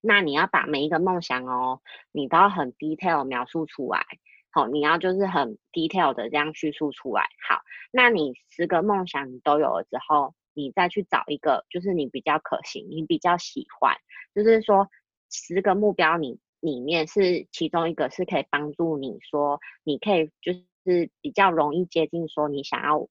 [0.00, 1.80] 那你要把每一个梦想哦，
[2.12, 4.06] 你都要很 detail 描述出来。
[4.54, 7.24] 好，你要就是很 detail 的这样叙述出来。
[7.48, 13.96] 好，那你十个梦想你都有了之后，你再去找一个，就是你比较可行，你比较喜欢，
[14.32, 14.88] 就是说
[15.28, 23.08] 十个目标你里面是其中一个是可以帮助你说，你可以就是比较容易接近说你想要。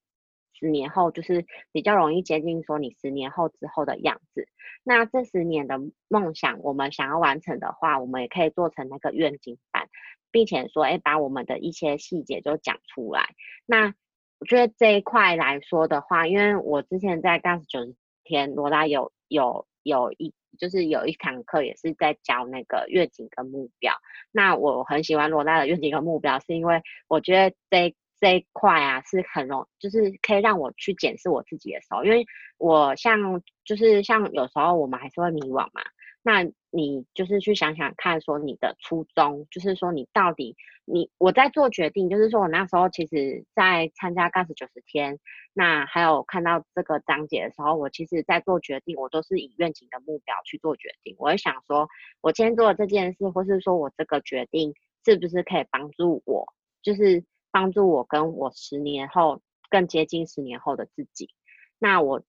[0.56, 4.48] 十年后就是比较容易接近说你十年后之后的样子。
[4.84, 5.78] 那这十年的
[6.08, 9.90] 梦想，我们想要完成的话，我们也可以做成那个愿景版，
[10.34, 13.30] 并且说，哎，把我们的一些细节就讲出来。
[13.66, 13.94] 那
[14.40, 23.94] 我觉得这一块来说的话，因为我之前在 GUTS 九天，罗拉有有有一就是有一堂课也是在教那个愿景跟目标。
[24.32, 27.96] 那我很喜欢罗拉的愿景跟目标，是因为我觉得这。
[28.20, 32.26] 这一块啊，是很容，就是可以让我去检视我自己的时候，因为
[32.58, 35.82] 我像就是像有时候我们还是会迷惘嘛，
[36.22, 45.20] 那你就是去想想看，说你的初衷，就是说你到底你我在做决定，就是说我那时候其实在参加 GUTS 九十天，
[45.54, 51.88] 那还有看到这个章节的时候，我其实在做决定，我都是以愿景的目标去做决定，我会想说，
[52.22, 54.74] 我今天做的这件事，或是说我这个决定
[55.06, 56.46] 是不是可以帮助我，
[56.82, 57.24] 就是。
[57.56, 61.30] 帮助我跟我十年后更接近十年后的自己，
[61.78, 62.24] 那我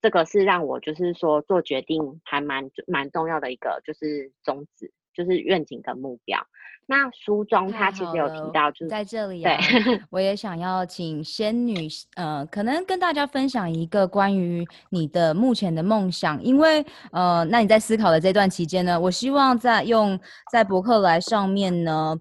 [0.00, 6.38] 这个是让我就是说做决定还蛮蛮重要的一个就是宗旨，就是愿景跟目标。
[6.86, 11.86] 那书中他其实有提到，就是在这里、啊， 对，我也想要请仙女，
[12.16, 20.18] 呃，可能跟大家分享一个关于你的目前的梦想，因为呃，那你在思考的这段期间呢，我希望在用
[20.50, 22.18] 在博客来上面呢。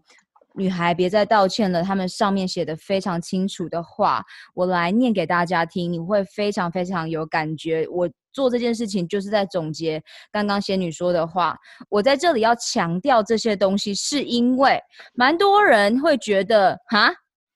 [0.56, 7.88] 女孩别再道歉了，他们上面写的非常清楚的话，我来念给大家听，你会非常非常有感觉。
[7.90, 11.58] 我做这件事情就是在总结刚刚仙女说的话。
[11.90, 14.80] 我在这里要强调这些东西，是因为
[15.14, 17.12] 蛮多人会觉得，哈，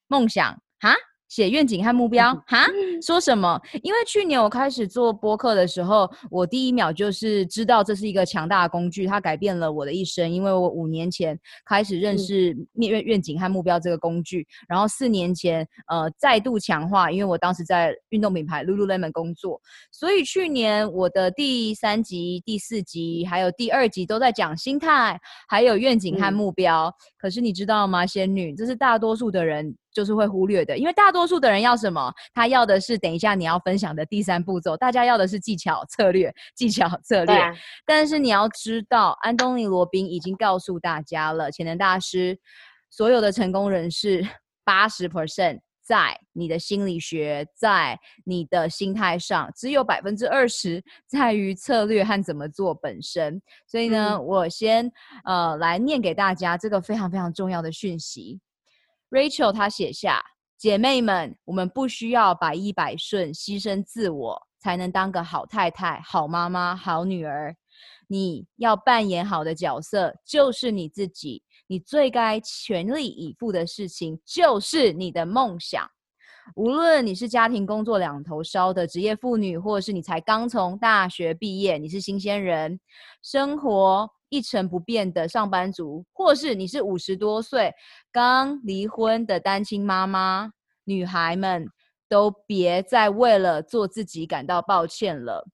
[0.07, 0.95] 梦想，哈。
[1.33, 2.67] 写愿景和目标哈？
[3.01, 3.59] 说什么？
[3.81, 10.29] 因为去年我开始做播客的时候，我第一秒就是知道这是一个强大的工具，它改变了我的一生。
[10.31, 19.59] 因为我五年前开始认识愿愿景和目标这个工具，然后四年前呃再度强化，因为我当时在运动品牌 Lululemon 工作，
[19.91, 26.89] 所以去年我的第三集、第四集还有第二集都在讲心态，还有愿景和目标。
[26.89, 29.75] 嗯、可是你知道吗，仙女，这是大多数的人。
[29.93, 32.13] 就是会忽略的，因为大多数的人要什么？
[32.33, 37.35] 他要的是等一下你要分享的第三步骤，大家要的是技巧策略，技巧策略。
[37.35, 37.53] 啊、
[37.85, 42.37] 但是你要知道，安东尼罗宾已经告诉大家了，潜能大师，
[42.89, 44.27] 所有的成功人士，
[44.63, 53.41] 八十 percent 在你的心理学，在你的心态上，只有百分之二十在于策略和怎么做本身。
[53.67, 54.89] 所以呢，嗯、我先
[55.25, 58.39] 呃来念给大家这个非常非常重要的讯息。
[59.13, 60.25] Rachel 她写下
[60.57, 67.55] ：“姐妹们，我们不需要百依百顺，牺牲自我，才能当个好太太、好妈妈、好女儿。
[68.07, 75.87] 你要扮演好的角色就是你自己，你最该全力以赴的事情就是你的梦想。
[76.55, 82.79] 无论你是家庭工作两头烧的职业妇女，或者是你才刚从大学毕业，你是新鲜人，
[83.21, 87.71] 生活。”一成不变的上班族，或是你是五十多岁
[88.11, 90.49] 刚离婚的单亲妈妈，
[90.85, 91.67] 女孩们
[92.09, 95.45] 都别再为了做自己感到抱歉了，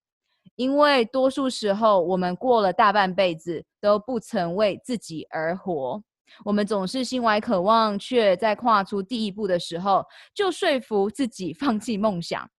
[0.56, 6.02] 因为多数时候我们过了大半辈子都不曾为自己而活，
[6.46, 12.50] 我们总是心怀渴望，却在跨出第一步的时候就说服自己放弃梦想。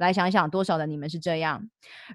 [0.00, 1.62] 来想想，多少的你们是这样？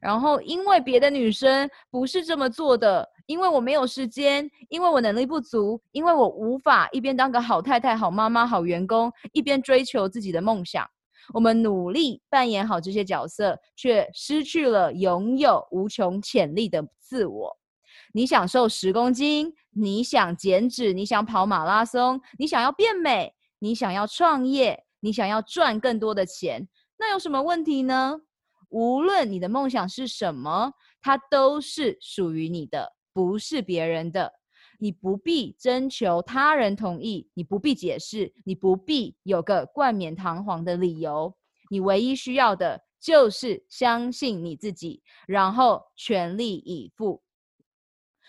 [0.01, 3.09] 然后因为别的女生不是这么做的。
[3.27, 10.87] 因为我没有时间，因为我能力不足，因为我无法一边当个好太太、好妈妈、好员工，一边追求自己的梦想。
[11.33, 17.57] 我们努力扮演好这些角色，却失去了拥有无穷潜力的自我。
[18.13, 28.21] 你想瘦十公斤，你想减脂，你想跑马拉松，你想要变美，你想要创业，你想要赚更多的钱，那有什么问题呢？
[28.69, 32.93] 无论你的梦想是什么，它都是属于你的。
[33.13, 34.33] 不是别人的，
[34.77, 41.33] 你不必征求他人同意，你不必解释，你不必有个冠冕堂皇的理由。
[41.69, 47.21] 你唯一需要的就是相信你自己，然后全力以赴。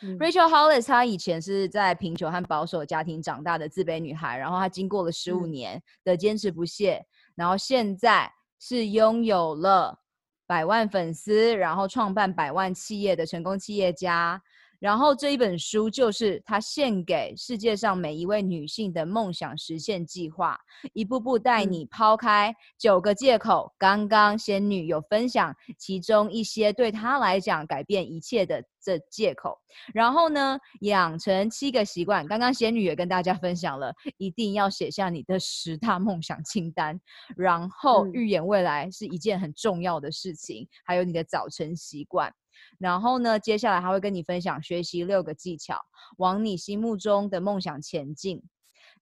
[0.02, 10.00] 嗯、Rachel Hollis 她以前是在贫穷和保守家庭长大的自卑女孩，然后她经过了十五年的坚持不懈，嗯、然后现在是拥有了
[10.46, 14.42] 百万粉丝，然后创办百万企业的成功企业家。
[14.86, 20.56] 然后这一本书就是他献给世界上每一位女性的梦想实现计划，
[20.92, 23.74] 一步步带你抛开九个借口。
[23.78, 29.58] 刚刚仙女有分享其中一些对她来讲改变一切的这借口，
[29.92, 32.24] 然后呢，养成七个习惯。
[32.24, 36.96] 刚刚仙女也跟大家分享了，一定要写下你的十大梦想清单，
[37.36, 42.32] 然后预言未来是一件很重要的事情，还有你的早晨习惯。
[42.78, 45.78] 然后呢，接下来他会跟你分享学习六个技巧，
[46.18, 48.42] 往你心目中的梦想前进。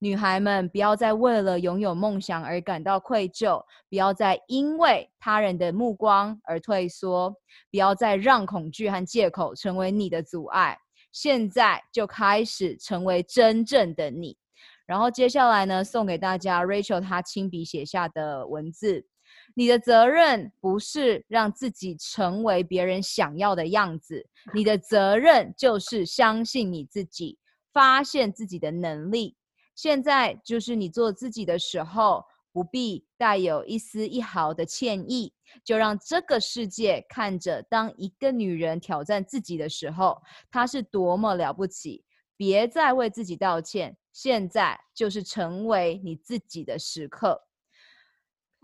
[0.00, 7.30] 女孩们，不要再为了拥有梦想而感到愧疚，不要再因为他人的目光而退缩，
[7.70, 10.76] 不要再让恐惧和借口成为你的阻碍。
[11.12, 14.36] 现在就开始成为真正的你。
[14.84, 19.06] 然后接下来呢，送给大家 Rachel 她亲笔写下的文字。
[19.54, 27.38] 你的责任不是让自己成为别人想要的样子，你的责任就是相信你自己，
[27.72, 29.36] 发现自己的能力。
[29.76, 35.32] 现在就是你做自己的时候，不必带有一丝一毫的歉意，
[35.64, 42.04] 就让这个世界看着，当一个女人挑战自己的时候，她是多么了不起。
[42.36, 47.40] 别再为自己道歉，现在就是成为你自己的时刻。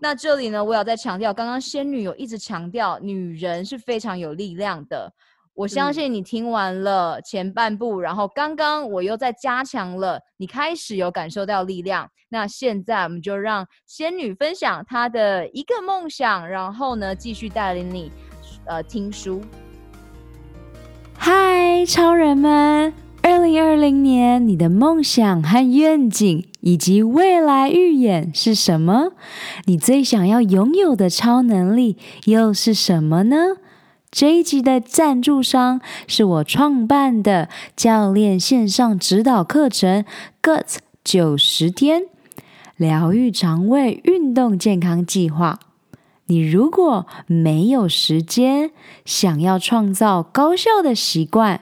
[0.03, 5.13] 那这里呢，我要再强调，刚刚仙女有一直强调，女人是非常有力量的。
[5.53, 12.09] 我相信你听完了前半部，嗯、然后刚刚我又在加强了，你开始有感受到力量。
[12.29, 18.11] 那现在我们就让仙女分享她的一个梦想，然后呢，继续带领你
[18.65, 19.39] 呃听书。
[21.13, 22.91] 嗨，超人们！
[23.21, 29.11] 二二零二零年，你的梦想和愿景以及未来预演是什么？
[29.65, 33.57] 你最想要拥有的超能力又是什么呢？
[34.09, 40.03] 这一集的赞助商是我创办的教练线上指导课程
[40.41, 42.03] “GUTS 九十天
[42.75, 45.59] 疗愈肠胃运动健康计划”。
[46.27, 48.71] 你如果没有时间，
[49.05, 51.61] 想要创造高效的习惯，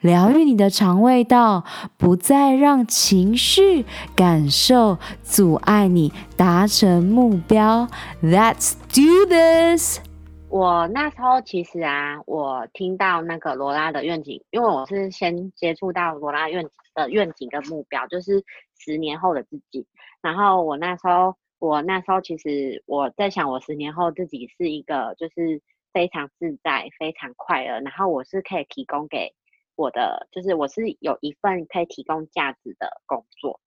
[0.00, 1.64] 疗愈你的肠胃道，
[1.96, 3.84] 不再让情绪
[4.16, 7.86] 感受阻碍你达成目标。
[8.22, 10.00] Let's do this！
[10.48, 18.44] 我那时候其实啊，我听到那个罗拉的愿景，因为我是先接触到罗拉愿的愿景跟目标，就是
[18.78, 19.86] 十年后的自己。
[20.20, 21.34] 然后我那时候。
[21.60, 25.60] 我那时候其实我在想，我十年后自己是一个就是
[25.92, 29.34] 非常自在、非常快乐，然后我是可以提供给
[29.80, 33.60] 我的，就是我是有一份可以提供价值的工作。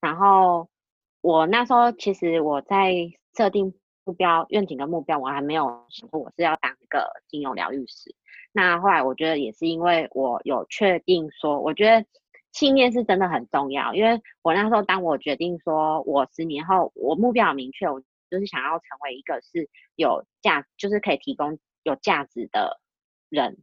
[0.00, 0.68] 然后
[1.20, 2.92] 我那时候其实我在
[3.36, 3.72] 设定
[4.04, 8.14] 目标、愿景跟目标，我还没有想过我是要当一个精油疗愈师。
[8.52, 12.04] 那后来我觉得也是因为我有确定说，我觉得。
[12.52, 22.80] 信念是真的很重要，因为我那时候当我决定说，我十年后我目标很明确，我就是想要成为一个是有价，就是可以提供有价值的
[23.28, 23.56] 人，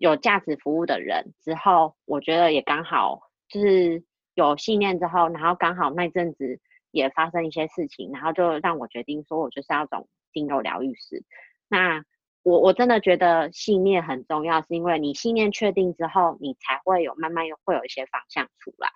[0.00, 1.34] 有价值服务的人。
[1.42, 11.24] 之后我觉得也刚好就是有信念之后，然后刚好那阵子也发生一些事情，然后就让我决定说，我就是要走精油疗愈师。
[11.68, 12.04] 那
[12.42, 18.88] 我我真的觉得信念很重要，是因为你信念确定之后，你才会有慢慢又会有一些方向出来。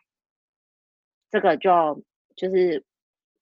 [1.30, 2.02] 这个就
[2.36, 2.84] 就是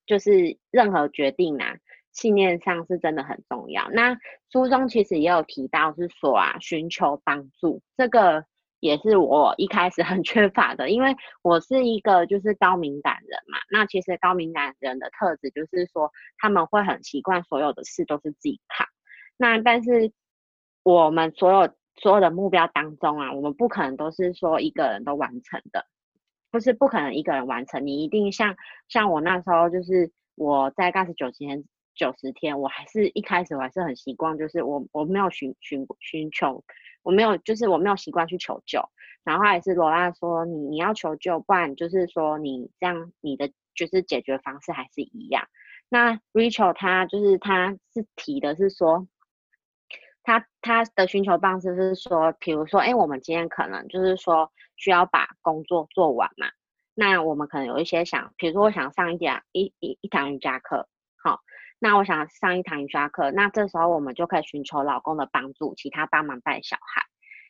[0.06, 1.76] 就是任何决定啊，
[2.12, 3.88] 信念上是真的很重要。
[3.90, 4.16] 那
[4.50, 8.44] 书中其实也有提到，是说啊，寻求帮助，这个
[8.80, 13.58] 也是我一开始很 缺乏的，因为我是一个就是高敏感人嘛。
[13.70, 18.86] 那其实高敏感人的特质就是说，他们会很习惯所有的事都是自己扛。
[19.36, 20.12] 那但是
[20.82, 25.86] 我们所有所有的目标当中啊，我们不可能都是说一个人都完成的，
[26.50, 27.86] 不是不可能一个人完成。
[27.86, 28.56] 你一定像
[28.88, 31.64] 像我那时候，就是我在 GUTS 九十天
[32.00, 36.64] 九十天，我还是一开始我还是很习惯，就是我我没有寻寻寻求，
[37.02, 38.82] 我没有就是我没有习惯去求救。
[39.22, 45.46] 然后还是罗拉说你你要求救，不然就是说你这样你的就是解决方式还是一样。
[45.90, 49.06] 那 Rachel 他就是他是提的是说。
[50.22, 56.46] 他他的寻求方式是说，比如说，哎，我们今天可能就是说需要把工作做完嘛，
[56.94, 60.86] 那我们可能有一些想，比如说我想上一点一一一堂瑜伽课，
[61.16, 61.40] 好，
[61.80, 67.02] 那我想上一堂瑜伽课，那这时候我们就可以寻求老公的帮助，其他帮忙带小孩。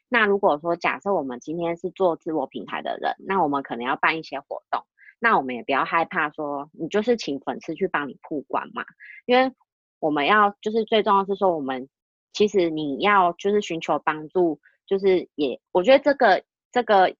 [0.09, 4.87] 那如果说假设我们今天是做自我品牌的人，那我们可能要办一些活动，
[5.19, 8.85] 那我们也不要害怕说，你就是请粉丝去帮你曝光嘛，
[9.27, 9.53] 因为
[9.99, 11.89] 我们要就是最重要是说我们。
[12.33, 17.17] 其实你要就是寻求帮助，就是也，我觉得这个这个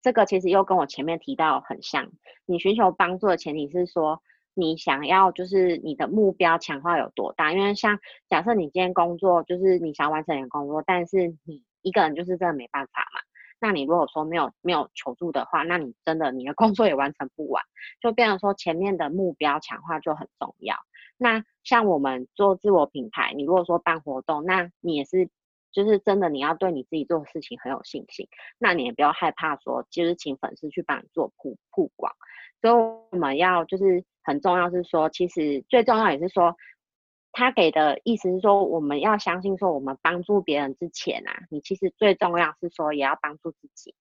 [0.00, 2.12] 这个其实又跟我前面提到很像。
[2.46, 4.22] 你寻求帮助的前提是说，
[4.58, 7.52] 你想要就是你的目标强化有多大？
[7.52, 7.98] 因为像
[8.30, 13.20] 假设你今天工作就是你想完成你的工作，但是你一个人就是真的没办法嘛。
[13.60, 17.62] 那你如果说没有没有求助的话，那你真的你的工作也完成不完，
[18.00, 20.76] 就变成说前面的目标强化就很重要。
[21.18, 25.28] 那像我们做自我品牌，你如果说办活动，那你也是
[25.84, 28.26] 就是真的你要对你自己做的事情很有信心，
[28.58, 32.12] 那你也不要害怕说，其实请粉丝去帮你做曝曝光。
[32.62, 36.56] 所以我们要就是很重要是说，其实最重要也是说。
[37.38, 43.94] 他给的意思是说，我们要相信说，我们帮助别人之前啊，你其实最重要是说，也要帮助自己。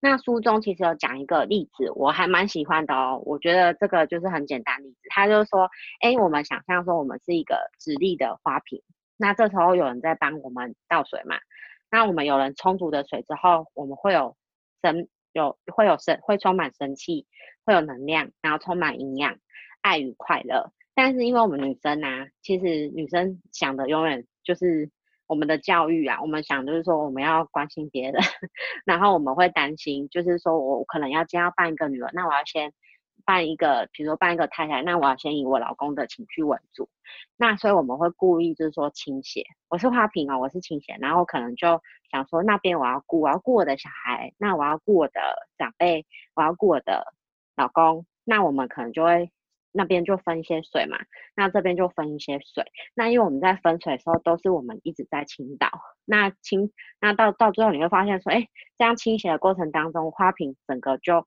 [0.00, 3.22] 那书中其实有讲一个例子，我还蛮喜欢的哦。
[3.24, 5.70] 我觉得这个就是很简单例子，他就是说，
[6.00, 8.82] 哎，我们想象说，我们是一个直立的花瓶，
[9.20, 11.36] 那这时候有人在帮我们倒水嘛，
[11.90, 14.34] 那我们有人充足的水之后，我们会有
[14.80, 17.26] 生有会有生会充满生气，
[17.66, 19.36] 会有能量，然后充满营养、
[19.82, 20.72] 爱与快乐。
[20.94, 24.90] 但是因为我们女生啊，其实女生想的永远就是
[25.26, 28.14] 我们的教育啊，我们想就是说我们要关心别人，
[28.86, 32.72] 然后我们会担心，就是说我可能要今天要办一个女儿，那我要先
[33.24, 36.88] 办一个，比如说办一个太太，那我要先以我老公的情绪稳住，
[37.36, 45.20] 那所以我们会故意就是说倾斜，我是花瓶哦，我是倾斜，然后可能就想说那边我要顾，我要顾我的小孩，那我要顾我的
[45.58, 47.14] 长辈，我要顾我的
[47.56, 49.30] 老公，那我们可能就会。
[49.72, 50.98] 那边就分一些水嘛，
[51.36, 52.64] 那这边就分一些水。
[52.92, 55.70] 那因为我们在分水的时候，都是我们一直在倾倒。
[56.04, 61.24] 那倾，那到到最后你会发现说，哎，这样倾斜的过程当中，花瓶整个就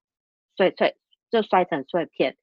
[0.58, 0.98] 碎碎，
[1.34, 2.38] 就摔成碎片。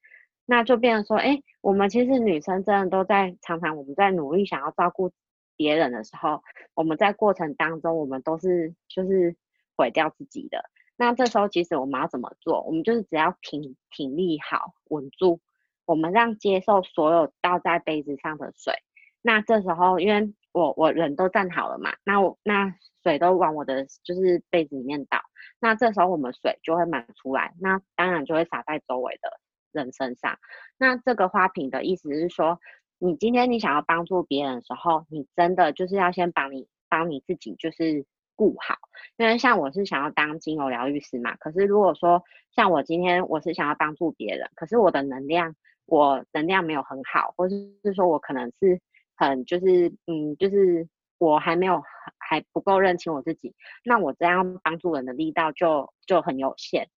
[0.47, 5.13] 那就变成说，哎，我们其实女生真的都在常常我们在努力想要照顾
[5.57, 6.43] 别人的时候，
[6.75, 9.37] 我们在过程当中，我们都是就是
[9.77, 10.65] 毁掉自己的。
[10.97, 12.63] 那这时候其实我们要怎么做？
[12.63, 15.41] 我们就是只要挺挺立好，稳住。
[15.87, 18.75] 我们让接受所有倒在杯子上的水，
[19.23, 25.21] 那这时候因为我我人都站好了嘛，那我那水都往我的就是杯子里面倒，
[25.61, 29.39] 那这时候我们水就会满出来，那当然就会洒在周围的
[29.73, 30.39] 人身上。
[30.79, 32.59] 那这个花瓶的意思是说，
[32.99, 38.05] 你今天你想要帮助别人的时候，你真的就是要先帮你帮你自己就是
[38.35, 38.77] 顾好，
[39.19, 42.25] 因为像我是想要当精油疗愈师嘛，可是如果说
[42.57, 45.55] 像我今天我是想要帮助别人，可是我的能量。
[45.87, 48.81] 我能量没有很好，或者是说我可能是
[49.21, 51.83] 很就是嗯，就是我还没有
[52.17, 53.55] 还不够认清我自己，
[53.85, 56.89] 那我这样帮助人的力道就就很有限，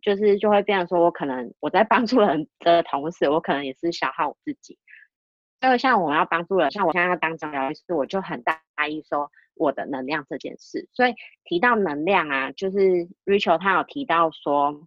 [0.00, 4.78] 就是就会变成说我可能我在帮助人的同时，我可能也是消耗我自己。
[5.60, 10.88] 因为像我们要帮助人，像我现在要当治疗师，我就很大意说我的能量这件事。
[10.92, 12.78] 所以提到能量啊，就是
[13.24, 14.86] Rachel 他有提到说，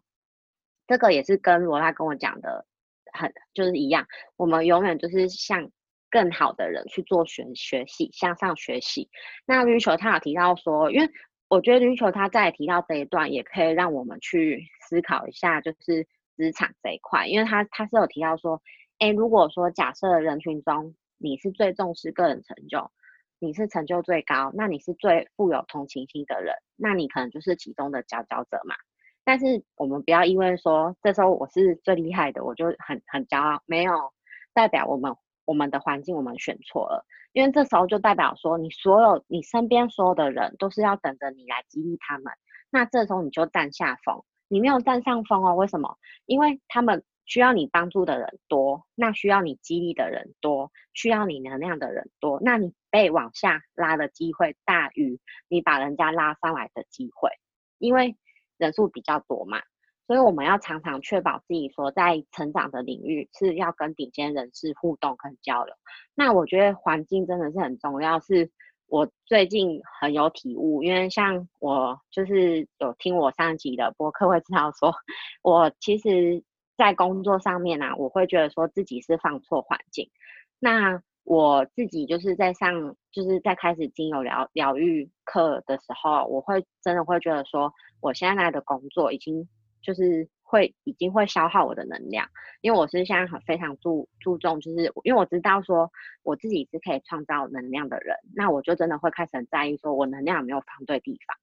[0.87, 2.65] 这个也是跟罗拉跟我讲的。
[3.13, 5.71] 很就是一样，我们永远就是像
[6.09, 9.09] 更好的人去做学学习，向上学习。
[9.45, 11.09] 那吕球他有提到说，因为
[11.49, 18.61] 我觉得吕球他在提到这一段，也可以让我们去思考一下，就是职场这一块，因为他他是有提到说，
[18.99, 22.91] 哎，如果说假设人群中你是最重视个人成就，
[23.39, 28.75] 你是成就最高，那你是最富有同情心的人，那你可能就是其中的佼佼者嘛。
[29.23, 33.93] 但是我们不要因为说这时候我是最厉害的，我就很很骄傲，没有
[34.53, 35.15] 代表我们
[35.47, 42.31] 我们的环境我们选错了，因为这时候就代表说你所有你身边所有的人都是要等着你来激励他们，
[42.69, 45.97] 那这时候你就占下风，你没有占上风哦，为什么？
[46.25, 57.31] 因为他们需要你帮助的人多，那需要你激励的人多，需要你能量的人多，那你被往下拉的机会大于你把人家拉上来的机会，
[57.79, 58.15] 因为。
[58.59, 59.61] 人数比较多嘛，
[60.07, 65.75] 所以我们要常常确保自己说在成长的领域是要跟顶尖人士互动跟交流。
[66.15, 68.49] 那我觉得环境真的是很重要，是
[68.87, 74.95] 我最近很有体悟，因为像我就是有听我上集的播客会知道说，
[75.41, 76.41] 我其实
[76.77, 80.09] 在工作上面啊，我会觉得说自己是放错环境。
[80.57, 89.49] 那我自己就是在上，就是在开始精油疗疗愈课的时候，我会真的会觉得说，我现在的工作已经
[89.87, 92.27] 就是会已经会消耗我的能量，
[92.59, 95.89] 因为我是现在很非常注注重，就是因为我知道说
[96.23, 101.37] 我自己是可以创造能量的人，那我就真的会开始很在意说我能量有没有放对地方。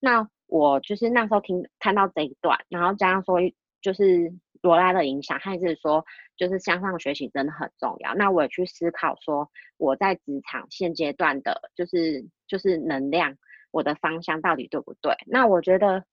[0.00, 3.36] 那我就是那时候听看到这一段，然后加上说
[3.82, 4.32] 就是。
[4.62, 6.04] 罗拉的影响，还是说，
[6.36, 8.14] 就是向上学习真的很重要。
[8.14, 13.38] 那我也去思考说，我在职场现阶段的，就是就是能量，
[13.70, 15.14] 我的方向到底对不对？
[15.26, 16.04] 那我觉得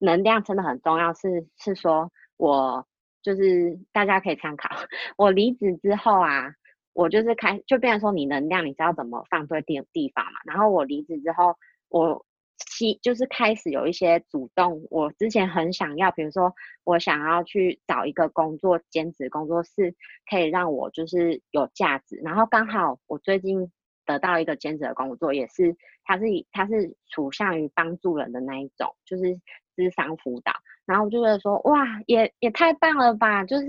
[0.00, 2.84] 能量真的很重要，是是说我
[3.22, 4.68] 就是大家可以参考。
[5.16, 6.52] 我离职之后啊，
[6.92, 10.40] 我就是开就变成说你能量你知道怎么放对地地方嘛。
[10.44, 11.54] 然后我离职之后，
[11.88, 12.26] 我。
[12.66, 19.94] 其就是开始有一些主动，我之前很想要，比如说我想要去找一个工作，兼职工作室
[20.30, 22.16] 可以让我就是有价值。
[22.22, 23.72] 然后刚好我最近
[24.04, 25.74] 得到一个兼职的工作，也是
[26.04, 29.40] 它是它是处向于帮助人的那一种，就是
[29.80, 30.52] 智商辅导。
[30.84, 33.44] 然后我就觉得说，哇，也也太棒了吧！
[33.44, 33.66] 就是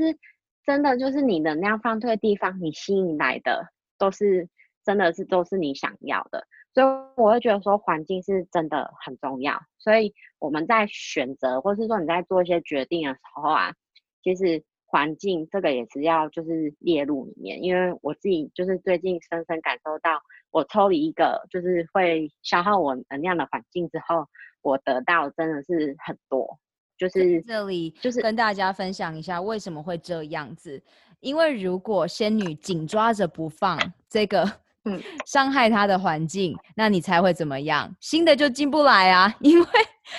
[0.66, 4.49] 真的就是你能量放对地方，你吸引来的都是
[4.84, 6.45] 真的是都是你想要的。
[6.74, 6.86] 所以
[7.16, 13.74] 我会觉得说环境是真的很重要，所以我们在选择或是说你在做一些决定的时候啊，
[14.24, 20.22] 其实环境这个也是要就是列入里面，因为我自己就是最近深深感受到，
[20.52, 24.26] 我抽离一个就是会消耗我能量的环境之后，
[24.62, 26.60] 我得到真的是很多，
[26.97, 30.82] 就是这里就是跟大家分享一下为什么会这样子，
[31.20, 33.80] 因为如果仙女紧抓着不放
[34.10, 34.45] 这个。
[34.84, 37.95] 嗯， 伤害她的环境，那你才会怎么样？
[37.99, 39.68] 新的就进不来啊， 因为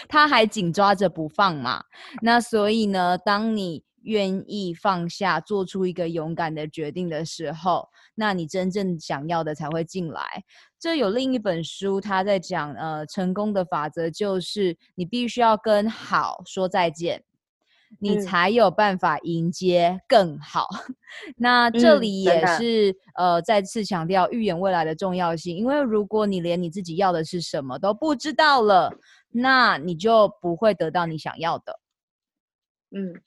[0.09, 1.83] 她还紧抓着不放嘛。
[2.23, 10.45] 那所以呢，当你愿意放下，做出一个勇敢的决定的时候，那你真正想要的才会进来。
[10.79, 17.23] 这有另一本书，他在讲，呃，成功的法则就是你必须要跟好说再见。
[17.99, 20.67] 你才有办法迎接更好。
[21.29, 25.55] 嗯、那这里也是、嗯、呃，再次强调预言未来的重要性。
[25.55, 28.91] 因为如果你连你自己要的是什么都不知道了，
[29.29, 31.81] 那你就不会得到你想要的。
[32.97, 33.21] 嗯，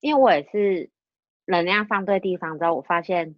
[0.00, 0.90] 因为我也是
[1.46, 3.34] 能量放对地方之后，我发现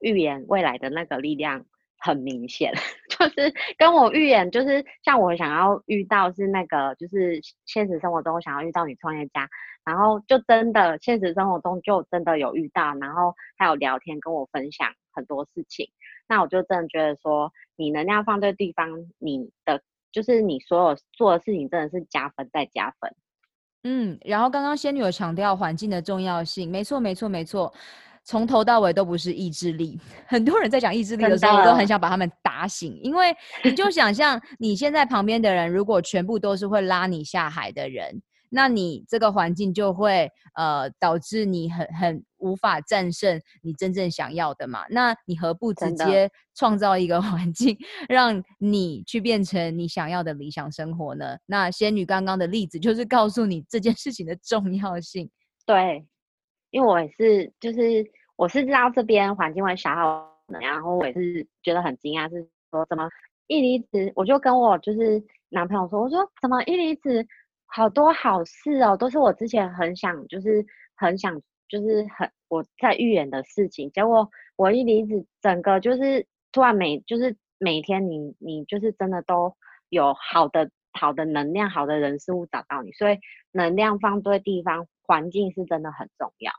[0.00, 1.64] 预言未来的那个力量
[1.98, 2.72] 很明显，
[3.08, 9.48] 就是跟我预言，就是像我想要遇到是那个，就是现实生活中我想要遇到女创业家。
[9.84, 15.90] 然后就真的现实生活中就真的有遇到，然后还有聊天跟我分享很多事情，
[16.28, 18.88] 那我就真的觉得说，你能量放对地方，
[19.18, 19.82] 你的
[20.12, 23.12] 就是你所有做的事情真的是加分再加分。
[23.84, 27.72] 嗯，然后刚刚仙女有强调环境的重要性，没错没错没错，
[28.24, 29.98] 从头到尾都不是意志力。
[30.26, 38.22] 很多人在讲意志力的时候，我都很想把他们打醒，因为你就想象你现在旁边的人，如果全部都是会拉你下海的人。
[38.54, 44.84] 那你这个环境就会呃导致你很很无法战胜你真正想要的嘛？
[44.90, 47.74] 那你何不直接创造一个 环境，
[48.10, 51.38] 让你去变成你想要的理想生活呢？
[51.46, 55.30] 那仙女刚刚的例子就是告诉你这件事情的重要性。
[55.64, 56.04] 对，
[56.70, 58.04] 因为我也是，就是
[58.36, 60.28] 我是知道这边环境会消耗，
[60.60, 63.08] 然后我也是觉得很惊讶，是说怎么
[63.46, 67.26] 一离职，我就跟我就是男朋友说，我说怎么一离职。
[67.74, 70.64] 好多好事哦，都是我之前很想，就是
[70.94, 73.90] 很想，就是很我在预言的事情。
[73.92, 79.56] 结果我一离职，整个就是突然每就是每天你你就是真的都
[79.88, 83.18] 有好的好的能量，好的人事物找到你，所以
[83.52, 86.52] 能量放对地方，环境是真的很重要。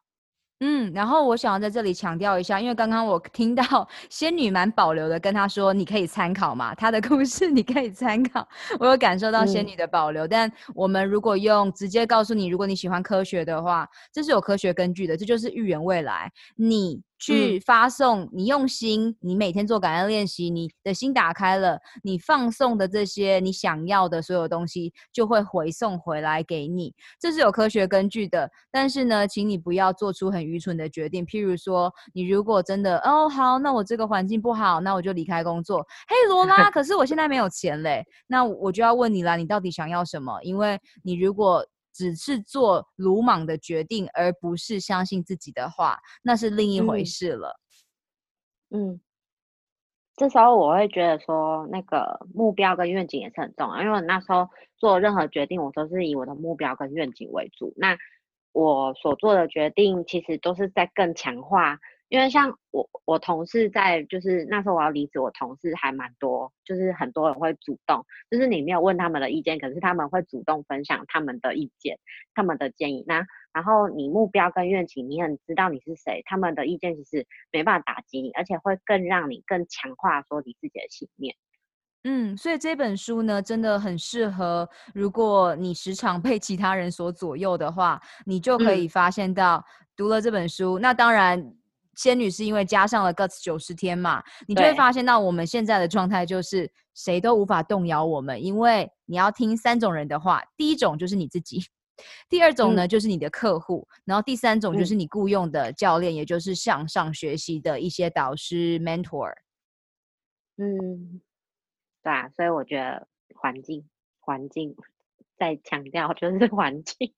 [0.66, 8.48] 嗯，然后我想要在这里强调一下，因为刚刚我听到 仙女蛮保留的跟她说，你可以参考嘛，她的故事你可以参考。
[8.80, 16.32] 我有感受到仙女的保留，嗯、但我们如果用直接告诉你，如果你喜欢科学的话，这是有科学根据的，这就是预言未来。
[16.56, 17.02] 你。
[17.24, 28.52] 去发送，你用心，你每天做感恩练习，你的心打开了，你放送的这些你想要的所有东西就会回送回来给你，这是有科学根据的。
[28.70, 35.86] 但是呢，请你不要做出很愚蠢的决定，譬如说，你如果真的哦好，那我这个环境不好，那我就离开工作。
[36.10, 40.42] 嘿，罗拉， 可是我现在没有钱嘞，那我就要问你啦，你到底想要什么？
[40.44, 47.60] 因为你如果只是做鲁莽的决定，而不是相信自己的话，那是另一回事了。
[48.72, 49.02] 嗯，嗯，
[50.16, 57.74] 这时候我会觉得说，那个目标跟愿景也是很重要，因为我那时候做任何决定，我都是以我的目标跟愿景为主。
[57.78, 57.98] 那
[58.52, 61.80] 我所做的决定，其实都是在更强化。
[62.14, 71.98] 因为像我，我同事在，就是那时候我要离职，我同事还蛮多，就是很多人会主动，就是你没有问他们的意见，可是他们会主动分享他们的意见、
[72.36, 73.04] 他们的建议。
[73.08, 81.36] 那然后你目标跟愿景，你很知道你是谁，他们的意见其实没办法打击你，而且会更让你更强化说你自己的信念。
[82.04, 91.56] 嗯，所以这本书呢，真的很适合，如果你时常被其他人所左右的话，你就可以发现到，读了这本书，嗯、那当然。
[91.96, 101.62] 仙女是因为加上了 Guts 九十天嘛，你就会发现到我们现在的状态就是谁都无法动摇我们，因为你要听三种人的话，第一种就是你自己，
[102.30, 109.34] 第二种呢、嗯、就是你的客户，然后第三种就是你雇佣的教练，嗯、也就是向上学习的一些导师 mentor。
[110.58, 111.22] 嗯，
[112.04, 113.84] 对啊，所以我觉得环境
[114.20, 114.76] 环境
[115.38, 117.14] 再强调就是环境。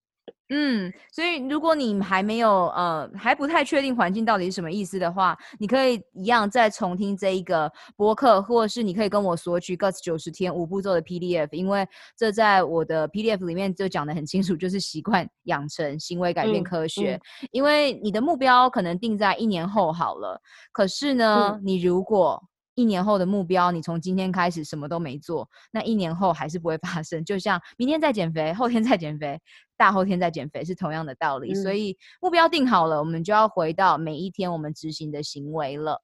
[0.50, 17.16] 嗯，所以如果你还没有呃还不太确定环境到底是什么意思的话，你可以一样再重听这一个播客，或者是你可以跟我索取 Guts 九十天五步骤的 PDF，因为这在我的 PDF 里面就讲的很清楚，就是习惯养成行为改变科学。
[17.16, 20.40] 嗯嗯、因为你的目标可能定在一年后好了，
[20.72, 22.40] 可是呢，嗯、你如果
[22.76, 27.24] 一年后的目标，你从今天开始什么都没做，那一年后还是不会发生。
[27.24, 29.40] 就像明天再减肥，后天再减肥，
[29.78, 31.52] 大后天再减肥是同样的道理。
[31.52, 36.02] 嗯、所以目标定好了，我们就要回到每一天我们执行的行为了。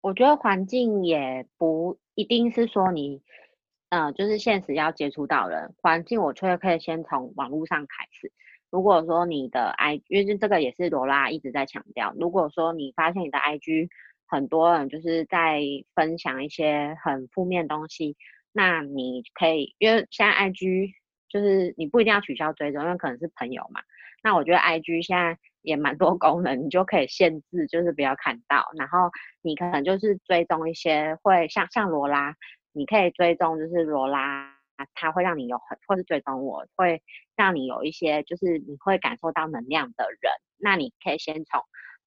[0.00, 3.22] 我觉得环境也不一定是说你，
[3.90, 8.32] 嗯、呃，就是现实要接触到人环境，我却可以先从网络上开始。
[8.70, 13.88] 如果说你的 I，因为这个也是罗拉一直在强调，如果说你发现你的 IG。
[14.28, 15.62] 很多人就是在
[15.94, 18.16] 分享一些很负面的东西，
[18.50, 20.94] 那你可以，因为现在 IG
[21.28, 23.80] 就是你不一定要取消追踪，因为可能是朋友嘛。
[24.22, 28.66] 那我觉得 IG 现在也蛮多 功能，你就可以限制，就是不要看到。
[28.76, 29.10] 然后
[29.42, 32.34] 你可能就是追踪一些会像像罗拉，
[32.72, 34.54] 你可以追踪就是罗拉，
[34.94, 37.02] 它会让你有很，或是追踪我会
[37.36, 41.60] 让你有一些就是你会感受到能量的人，那你可以先从。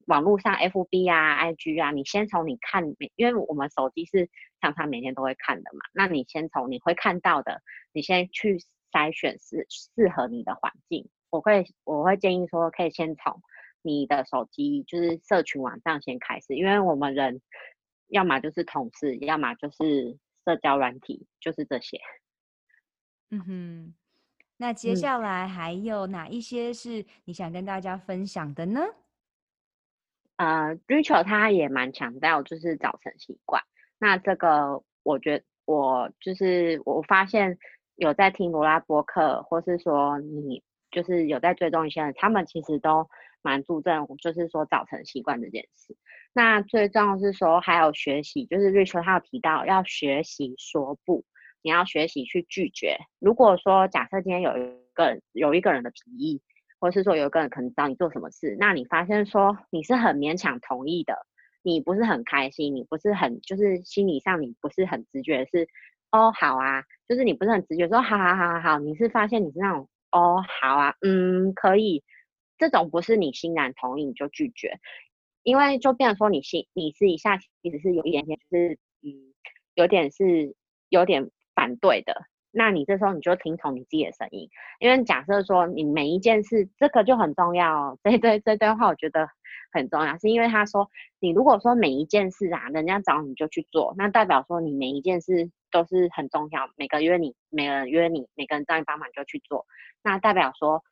[0.08, 2.84] 网络上，FB 啊，IG 啊，你先从你看，
[3.16, 4.28] 因为我们手机是
[4.60, 7.62] 常常每天都会看的嘛，那你先从你会看到的，
[7.94, 8.58] 你先去
[8.92, 11.10] 筛选适适合你的环境。
[11.30, 13.42] 我会我会建议说，可以先从
[13.82, 17.42] 你的手机，就是社群网站先开始，因为我们人
[18.08, 22.00] 要么就是同事，要么就是社交软体，就是这些。
[23.32, 23.94] 嗯哼，
[24.58, 28.82] 那接下来还有哪一些是你想跟大家分享的呢？
[30.38, 33.62] 呃，Rachel 他也蛮强调就是早晨习惯。
[34.00, 37.60] 那这个我觉得我就是我发现
[38.00, 43.08] 有在听罗拉播客，或是说你就是有在追踪一些人，他们其实都
[43.42, 45.96] 蛮注重就是说早晨习惯这件事。
[46.34, 51.24] 那最重要是说还有学习，就是 Rachel 他有提到要学习说不，
[51.62, 52.98] 你要学习去拒绝。
[53.20, 56.42] 如果说假设今天有一个人有一个人的提议。
[56.82, 61.14] 或是说有一个人可能找你做什么事，那你发现说你是很勉强同意的，
[61.62, 65.68] 你不是很开心，你不是很就是心理上你不是很直觉是
[66.10, 72.04] 哦好啊，就是你不是很直觉说好好好好好，你是发现你是那种哦好啊嗯可以，
[72.60, 74.80] 这种不是你欣然同意你就拒绝，
[75.42, 79.34] 因为就变成说你心你是一下其实是有一点点就是嗯
[79.74, 80.56] 有点是
[80.90, 82.14] 有点反对的。
[82.52, 84.50] 那你这时候你就听从你自己的声音，
[84.80, 87.98] 因为假设说你每一件事，这个就很重要哦。
[88.04, 89.28] 这对这段话我觉得
[89.72, 90.90] 很重要，是因为他说
[91.20, 99.66] 你如果说每一件事啊，人家找你就去做，那代表说你每一件事都是很重要，每个约你，每个人约你，每个人找你帮忙就去做，
[100.04, 100.84] 那代表说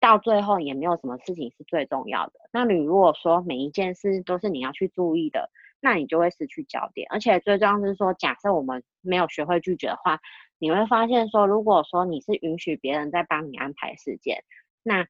[0.00, 2.32] 到最后也没有什么事情是最重要的。
[2.52, 10.20] 那你如果说每一件事都是你要去注意的，那你就会失去焦点，而且最重要是说，假设我们没有学会拒绝的话。
[10.60, 14.44] 你会发现说，如果说你是允许别人在帮你安排时间，
[14.82, 15.06] 那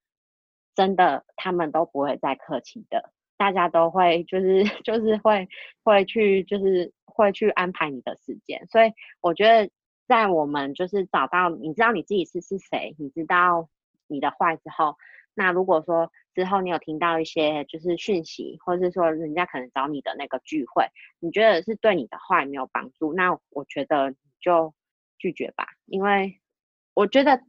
[0.74, 3.12] 真的他们都不会再客气的，
[3.44, 5.46] 大家都会就是 就是会
[5.82, 8.66] 会去就是会去安排你的时间。
[8.68, 9.70] 所以我觉得，
[10.08, 13.68] 在我们就是找到你知道你自己是是谁，你知道
[14.06, 14.96] 你的坏之后，
[15.34, 20.86] 那如果说之后你有听到一些就是讯息，或者是说人家可能找你的那个聚会，
[21.20, 24.72] 你觉得是对你的坏没有帮助，那我觉得你就。
[25.16, 26.38] 拒绝吧，因为
[26.92, 27.40] 我觉得，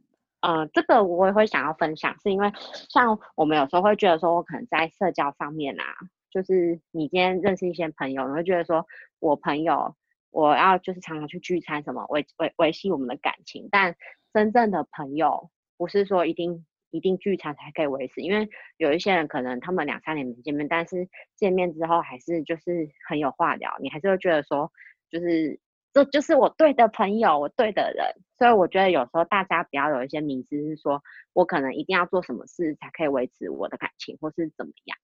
[0.46, 2.52] 呃，这个我也会想要分享，是因为
[2.88, 5.84] 像我们有时候会觉得说，我可能在社交上面啊，
[6.30, 8.86] 就是你今天认识一些朋友，你会觉得说
[9.18, 9.96] 我朋友
[10.30, 13.96] 我要就是常常去聚餐什么维维维系我们的感情，但
[14.32, 24.70] 真正的朋友不是说一定一定聚餐才可以维持，因为有一些人可能他们两三年没见面，但是见面之后还是就是很有话聊，你还是会觉得说
[25.10, 25.58] 就是。
[25.96, 28.04] 这就是我对的朋友，我对的人，
[28.36, 34.98] 所以我觉得有时候大家不要有一些迷思，是说我可能一定要做什么事才可以维持我的感情，或是怎么样。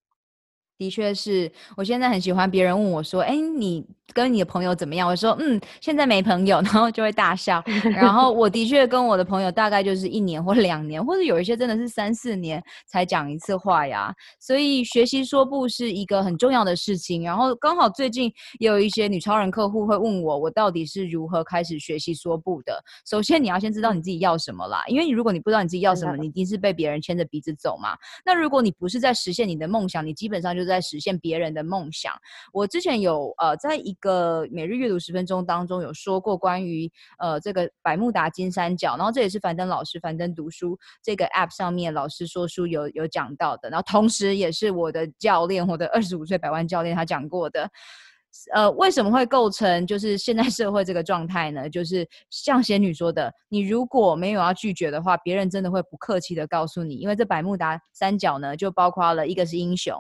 [0.83, 7.63] 的确是，我现在很喜欢别人问我说：“哎，你跟你的朋友怎么样？”我说：“嗯，现在没朋友。”然后就会大笑。
[7.95, 14.13] 然后我的确跟我的朋友大概就是一年或两年，或者有一些真的是三四年才讲一次话呀。
[14.41, 17.23] 所以学习说不是一个很重要的事情。
[17.23, 18.29] 然后刚好最近
[18.59, 22.83] 也有一些女超人客户会问我，我到底是如何开始学习说不的。
[23.09, 27.97] 首先你要先知道你自己要什么啦，因为你如果你不知道你自己要什么，你一定是被别人牵着鼻子走嘛。
[28.27, 32.13] 那如果你不是在实现你的梦想，你基本上就是在实现别人的梦想。
[32.53, 47.71] 我之前有呃，在一个每日阅读十分钟当中有说过关于呃这个百慕达金三角，然后这也是樊登老师樊登读书这个 app 上面老师说书有有讲到的，然后同时也是我的教练，我的二十五岁百万教练他讲过的。
[48.53, 51.69] 呃，为什么会构成就是现在社会这个状态呢？
[51.69, 59.95] 就是像仙女说的，你如果没有要拒绝的话，别人真的会不客气的告诉你，因为这百慕达三角呢，就包括了一个是英雄，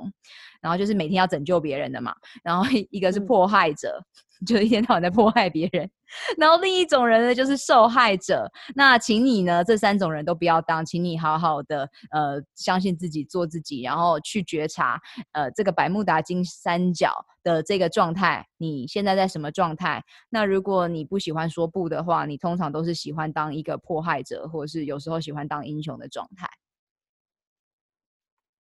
[0.61, 3.99] 然后就是每天要拯救别人的嘛，然后一个是迫害者。
[3.99, 4.05] 嗯
[4.47, 5.88] 就一天到晚在迫害别人，
[6.36, 8.51] 然后另一种人呢，就是受害者。
[8.74, 15.01] 那请你呢，这三种人都不要当，请你好好的呃，相信自己，做自己，然后去觉察
[15.32, 20.03] 呃这个百慕达金三角的这个状态，你现在在什么状态？
[20.28, 26.49] 那如果你不喜欢说不的话，你通常都是喜欢当一个迫害者，或者是有时候喜欢当英雄的状态。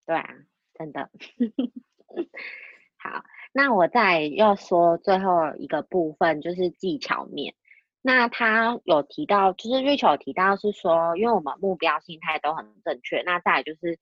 [0.06, 0.24] 对啊，
[0.74, 1.10] 真的。
[2.98, 3.22] 好。
[3.52, 7.54] 那我再要说最后一个部分，就是技巧面。
[8.00, 13.22] 那他有提到，就是 Rachel 提到是说，因为我们目标心态都很正确。
[13.22, 13.98] 那再来就是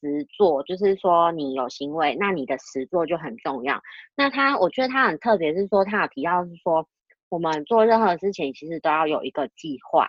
[0.00, 3.80] 实做，就是说你有行为，那你的实做就很重要。
[4.16, 6.88] 那他，我觉得他很特别，是说他有提到是说，
[7.28, 10.08] 我们做任何事情其实都要有一个计划。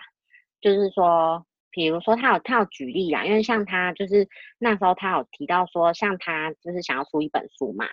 [0.61, 4.27] 就是说，比如说他有他有举例啊，因为像他就是
[4.57, 7.85] 那时候他有提到说，像他就是想要出一本书嘛。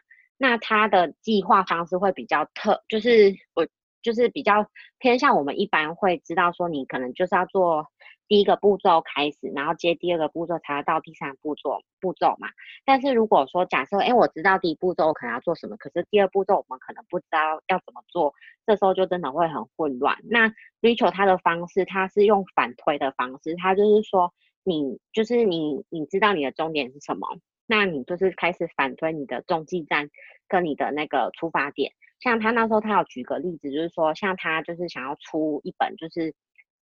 [0.43, 3.64] 那他的计划方式会比较特，就是我
[4.03, 4.66] 就是比较
[4.99, 7.86] 偏向我们一般会知道说，你可能就是要做
[8.26, 12.49] 第一个步骤开始，然后接第二个步骤才到第三步骤步骤嘛。
[12.84, 18.34] 但是如果说假设，哎，我知道第一步骤我可能要做什么，可是第二步骤我们可能不知道要怎么做，
[18.66, 20.18] 这时候就真的会很混乱。
[20.24, 24.34] 那 Rachel 他的方式，他是用反推的方式，他就是说，
[24.64, 27.28] 你就是你你知道你的终点是什么。
[27.73, 30.11] 那你就是开始反推你的中继站
[30.47, 36.35] 跟你的那个出发点，像他那时候他有举个例子，就是说像他就是想要出一本就是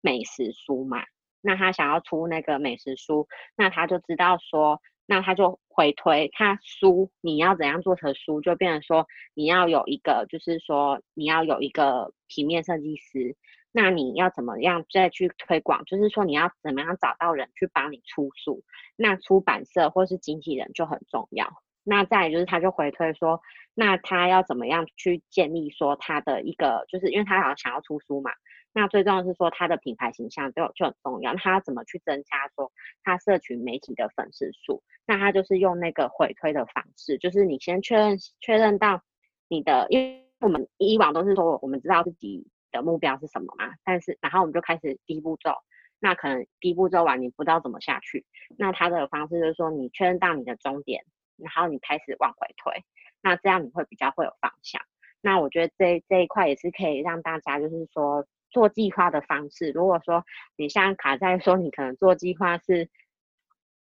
[0.02, 1.04] 美食书嘛，
[1.42, 13.38] 那他想要出那个美食书，那他就知道说，那他就回推他书你要怎样做成书，就变成说你要有一个就是说你要有一个平面设计师。
[13.72, 15.86] 那你要怎么样再去推广？
[15.86, 18.64] 就是说你要怎么样找到人去帮你出书？
[18.96, 21.48] 那出版社或是经纪人就很重要。
[21.84, 23.42] 那再就是他就回推说，
[23.76, 28.32] 那他要怎么样去建立说他的一个，就是因为他好像想要出书嘛。
[28.74, 31.36] 那最重要是说他的品牌形象就就很重要。
[31.36, 32.72] 他要怎么去增加说
[33.04, 34.84] 他社群媒体的粉丝数？
[35.06, 39.02] 那他就是用那个回推的方式，就是你先确认确认到
[39.48, 42.48] 你的，因为我们以往都是说我们知道自己。
[42.72, 43.74] 的目标是什么嘛？
[43.84, 45.54] 但是，然后我们就开始第一步骤。
[46.02, 48.26] 那可能第一步骤完，你不知道怎么下去。
[48.58, 51.04] 那他的方式就是说，你确认到你的终点，
[51.36, 52.86] 然后你开始往回推。
[53.22, 54.82] 那这样你会比较会有方向。
[55.20, 59.72] 那我觉得这这一块也是可以让大家就是说做计划的方式。
[59.72, 60.24] 如果说
[60.56, 62.90] 你像卡在说你可能做计划是，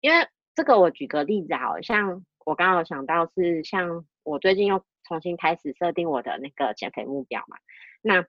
[0.00, 7.58] 因为这个我举个例子啊像我刚刚有想到是像我最近又重新开始设定我的那个减肥目标嘛，
[8.00, 8.26] 那。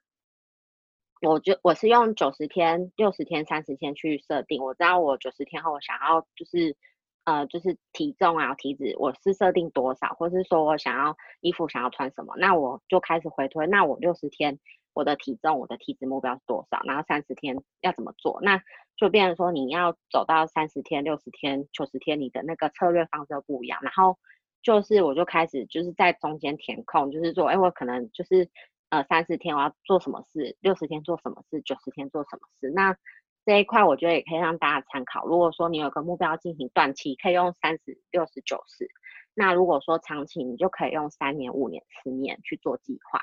[1.22, 4.62] 我就我是用九十天、六十天、三十天去设定。
[4.62, 6.76] 我知道我九十天后我想要就是
[7.24, 13.66] 呃就是体重啊体脂，我是设定多少，或是说我想要衣服想要穿什么，那我就开始回推。
[13.66, 14.58] 那我六十天
[14.92, 16.82] 我的体重、我的体脂目标是多少？
[16.84, 18.38] 然后三十天要怎么做？
[18.42, 18.62] 那
[18.96, 23.78] 就变成说你要走到三十天、六十天、九十天，你的那个策略方式不一样。
[23.82, 24.18] 然后
[24.62, 28.50] 就是我就开始就是在中间填空，就是说，哎，我可能就是。
[28.94, 30.56] 呃，三十天我要做什么事？
[30.60, 31.60] 六十天做什么事？
[31.62, 32.70] 九十天做什么事？
[32.70, 32.96] 那
[33.44, 35.26] 这一块我觉得也可以让大家参考。
[35.26, 38.88] 如果说你有个目标进行短期，可以用三十、六十、九十。
[39.34, 43.20] 那如果说长期，你就可以用三年、五年、十年去做计划。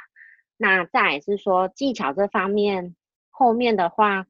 [0.58, 2.98] 那再来是说技巧这方面，
[3.30, 4.28] 后面的话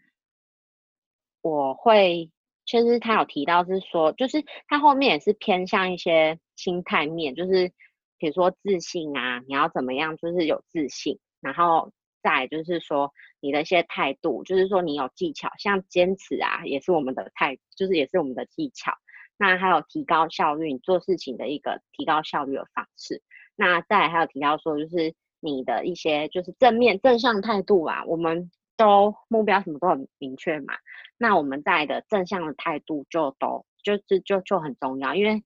[1.41, 2.29] 我会，
[2.67, 7.73] 其实他有提到是说，就是他后面也是偏向一些心态面，就是
[8.19, 11.19] 比如说自信啊，你要怎么样，就是有自信。
[11.41, 18.93] 然后再就是说你的一些态度，就是说你有技巧，像坚持啊，也是我们的态，就是也是我们的技巧。
[19.37, 23.23] 那还有提高效率，做事情的一个提高效率的方式。
[23.55, 30.75] 那再还有提到说，就是你的一些就是正面正向态度啊，我们都目标什么都很明确嘛。
[31.17, 35.43] 那我们在的正向的态度就都就是就就很重要，因为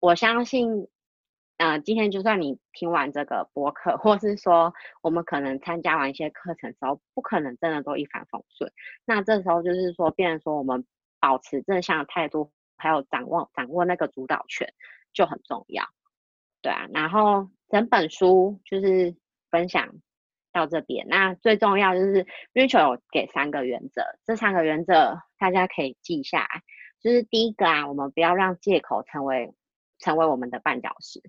[0.00, 0.88] 我相信。
[1.58, 8.70] 呃，今天就算你听完这个播客，或是说我们可能参加完一些课程的时候，不可能真的都一帆风顺。
[9.06, 10.84] 那这时候就是说，变成说我们
[11.18, 14.74] 保持正向的态度，还有掌握掌握那个主导权
[15.14, 15.84] 就很重要。
[16.60, 19.16] 对啊，然后整本书就是
[19.50, 19.94] 分享
[20.52, 21.06] 到这边。
[21.08, 26.62] 那最重要就是 Rachel 有给三个原则，这三个原则大家可以记下来。
[27.00, 29.54] 就是第一个啊，我们不要让借口成为
[29.98, 31.22] 成为我们的绊脚石。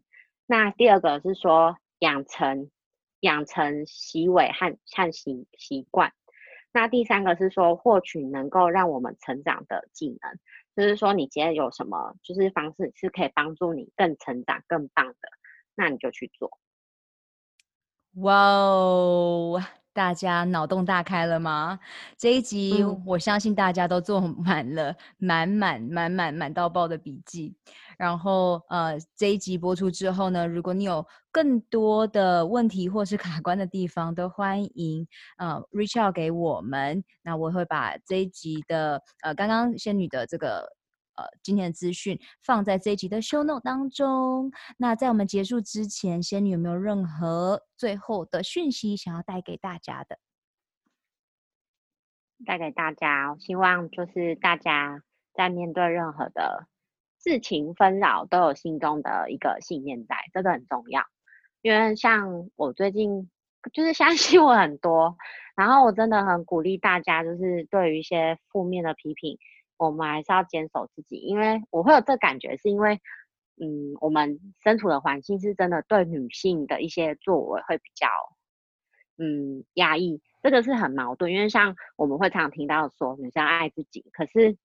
[0.50, 2.72] 那第二个是说养成
[3.20, 6.14] 养成习尾和和习习惯，
[6.72, 10.40] 那第三个是说获取能够让我们成长的技能，
[10.76, 15.30] 就是说你今天有什么就是方式是可以帮助你更成长更棒的，
[15.76, 16.58] 那你就去做。
[18.14, 19.62] 哇哦！
[19.98, 21.80] 大家脑洞大开了吗？
[22.20, 27.56] 这一集我相信大家都做满了满满满满满到爆的笔记。
[27.98, 35.08] 然后呃，这一集播出之后呢，如果你有更多的问题或是卡关的地方，都欢迎
[35.40, 37.04] 呃 reach out 给我们。
[37.24, 40.77] 那我会把这一集的呃刚刚仙女的这个。
[41.18, 44.52] 呃，今天的资讯放在这一集的 show note 当中。
[44.78, 50.20] 那在我们结束之前，仙女有没有任何最后的讯息想要带给大家的？
[52.46, 55.02] 带给大家，希望就是大家
[55.34, 56.68] 在面对任何的
[57.20, 61.04] 事情纷扰，都有心中的一个信念在，这个很重要。
[61.64, 63.32] 因为像我最近
[63.74, 65.18] 就是相信我很多，
[65.56, 69.40] 然后我真的很鼓励大家，就是对于一些负面的批评。
[69.78, 73.00] 我们还是要坚守自己，因为我会有这感觉，是因为，
[73.62, 78.08] 嗯，我们身处的环境是真的对女性的一些作为会比较，
[79.18, 81.32] 嗯，压抑，这个是很矛盾。
[81.32, 84.58] 因为像我们会常听到说女生爱自己，可是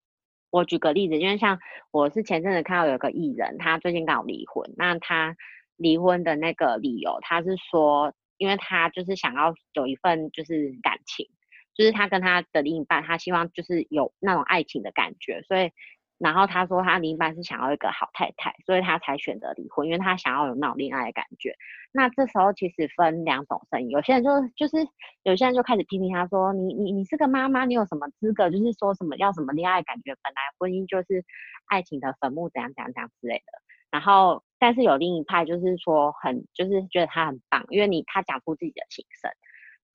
[0.50, 1.60] 我举个例子，因为像
[1.92, 5.36] 我是前阵子看到有个艺人，他最近刚好离婚，那他
[5.76, 11.28] 离婚的那个理由，他是说，因为他就是想要有一份就是感情。
[11.74, 15.72] 就是他跟他的另一半，他希望就是有那种爱情的感觉，所以，
[16.18, 21.56] 然后他说他另一半是想要一个好太太，所以他才选择离婚，因为他想要有那种恋爱的感觉。
[21.92, 24.86] 那这时候其实分两种声音，有些人就就是
[25.24, 30.14] 有些人就开始批评他说，你你你是个妈妈，你有什么资格就是说什么要什么恋爱感觉？
[30.22, 31.26] 本来婚姻就是
[31.68, 33.44] 爱情的坟墓，怎样怎样怎样之类的。
[33.90, 39.32] 然后，但是有另一派就是说很就是觉得他很棒，因为你他讲出自己的心声。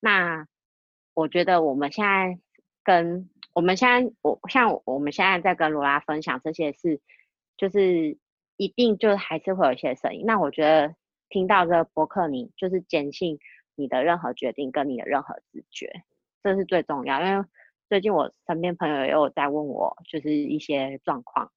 [0.01, 0.45] 那。
[1.17, 2.39] 我觉得我们现在
[2.83, 7.01] 跟我们现在我像我们现在在跟罗拉分享这些事，
[7.57, 8.19] 就是
[8.55, 10.23] 一定就还是会有一些声音。
[10.27, 10.93] 那我觉得
[11.27, 13.39] 听到这个播客，你就是坚信
[13.73, 16.03] 你的任何决定跟你的任何直觉，
[16.43, 17.19] 这是最重要。
[17.25, 17.43] 因为
[17.89, 21.51] 最近我身边朋友也有在问我，就是一些状况，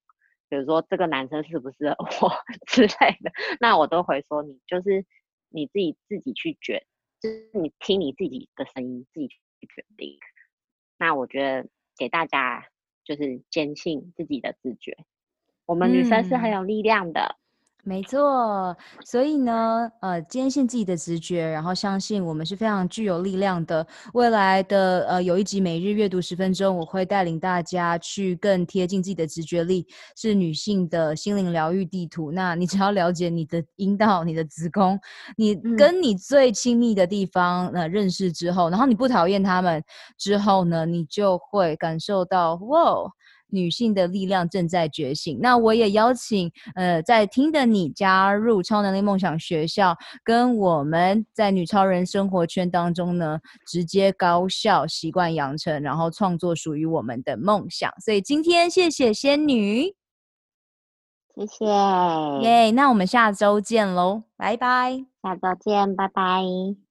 [0.49, 1.85] 比如说这个男生是不是
[2.19, 2.31] 我
[2.65, 5.05] 之类的，那我都会说你就是
[5.49, 6.83] 你自己自己去卷，
[7.21, 9.29] 就是你听你自己的声音，自己。
[9.67, 10.17] 决定，
[10.97, 12.67] 那我觉得给大家
[13.03, 14.97] 就是坚信自己的直觉，
[15.65, 17.40] 我们女生是很有力量的。
[17.85, 23.85] 嗯没错，所以呢，呃，坚信自己的直觉，然后相信我们是非常具有力量的。
[24.13, 32.31] 未来的呃，有一集每日阅读十分钟，我会带领大家去更贴近自己的直觉力，是女性的心灵疗愈地图。
[32.31, 34.99] 那你只要了解你的阴道、你的子宫，
[35.35, 39.83] 你跟你最亲密的地方呃认识之后，然后你不讨厌他们
[40.17, 43.11] 之后呢，你就会感受到哇。
[43.51, 45.37] 女性的力量正在觉醒。
[45.41, 57.91] 那我也邀请呃，在听的你加入超能力梦想学校，跟我们在女超人生活圈当中呢，直接高效习惯养成，然后创作属于我们的梦想。
[58.03, 59.93] 所以今天谢谢仙女，
[61.35, 61.65] 谢谢，
[62.41, 62.71] 耶！
[62.71, 66.90] 那我们下周见喽，拜拜，下周见，拜拜。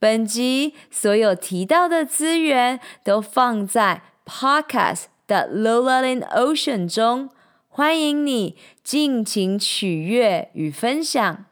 [0.00, 7.30] 本集所有提到的资源都放在 Podcast 的 Lola in Ocean 中，
[7.68, 11.44] 欢迎你尽情取悦与分享。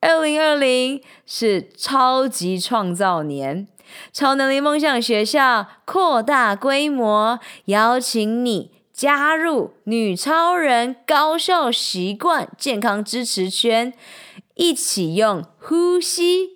[0.00, 3.66] 二零二零是超级创造年，
[4.12, 13.92] 超能力梦想学校扩大规模，邀请你加入女超人高效习惯健康支持圈，
[14.54, 16.55] 一起用呼吸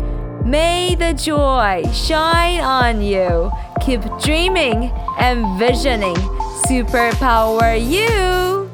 [0.43, 3.51] May the joy shine on you.
[3.79, 6.17] Keep dreaming and visioning.
[6.67, 8.67] Superpower you.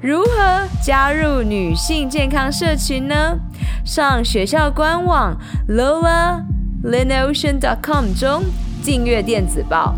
[0.00, 3.38] 如何加入女性健康社群呢？
[3.84, 5.38] 上学校官网
[5.68, 8.44] lolaLinOcean.com 中
[8.84, 9.94] 订阅电子报，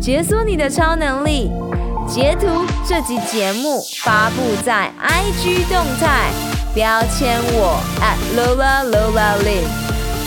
[0.00, 1.50] 解锁你的超能力。
[2.08, 6.30] 截图这集节目发布在 IG 动态，
[6.74, 9.68] 标签我 at @LolaLolaLin，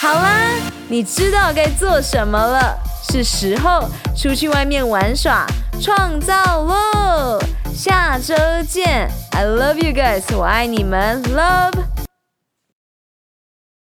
[0.00, 0.52] 好啦，
[0.86, 2.78] 你知道该做什么了，
[3.10, 5.44] 是时候出去外面玩耍、
[5.80, 7.40] 创造喽！
[7.74, 8.32] 下周
[8.68, 11.97] 见，I love you guys，我爱你们，Love。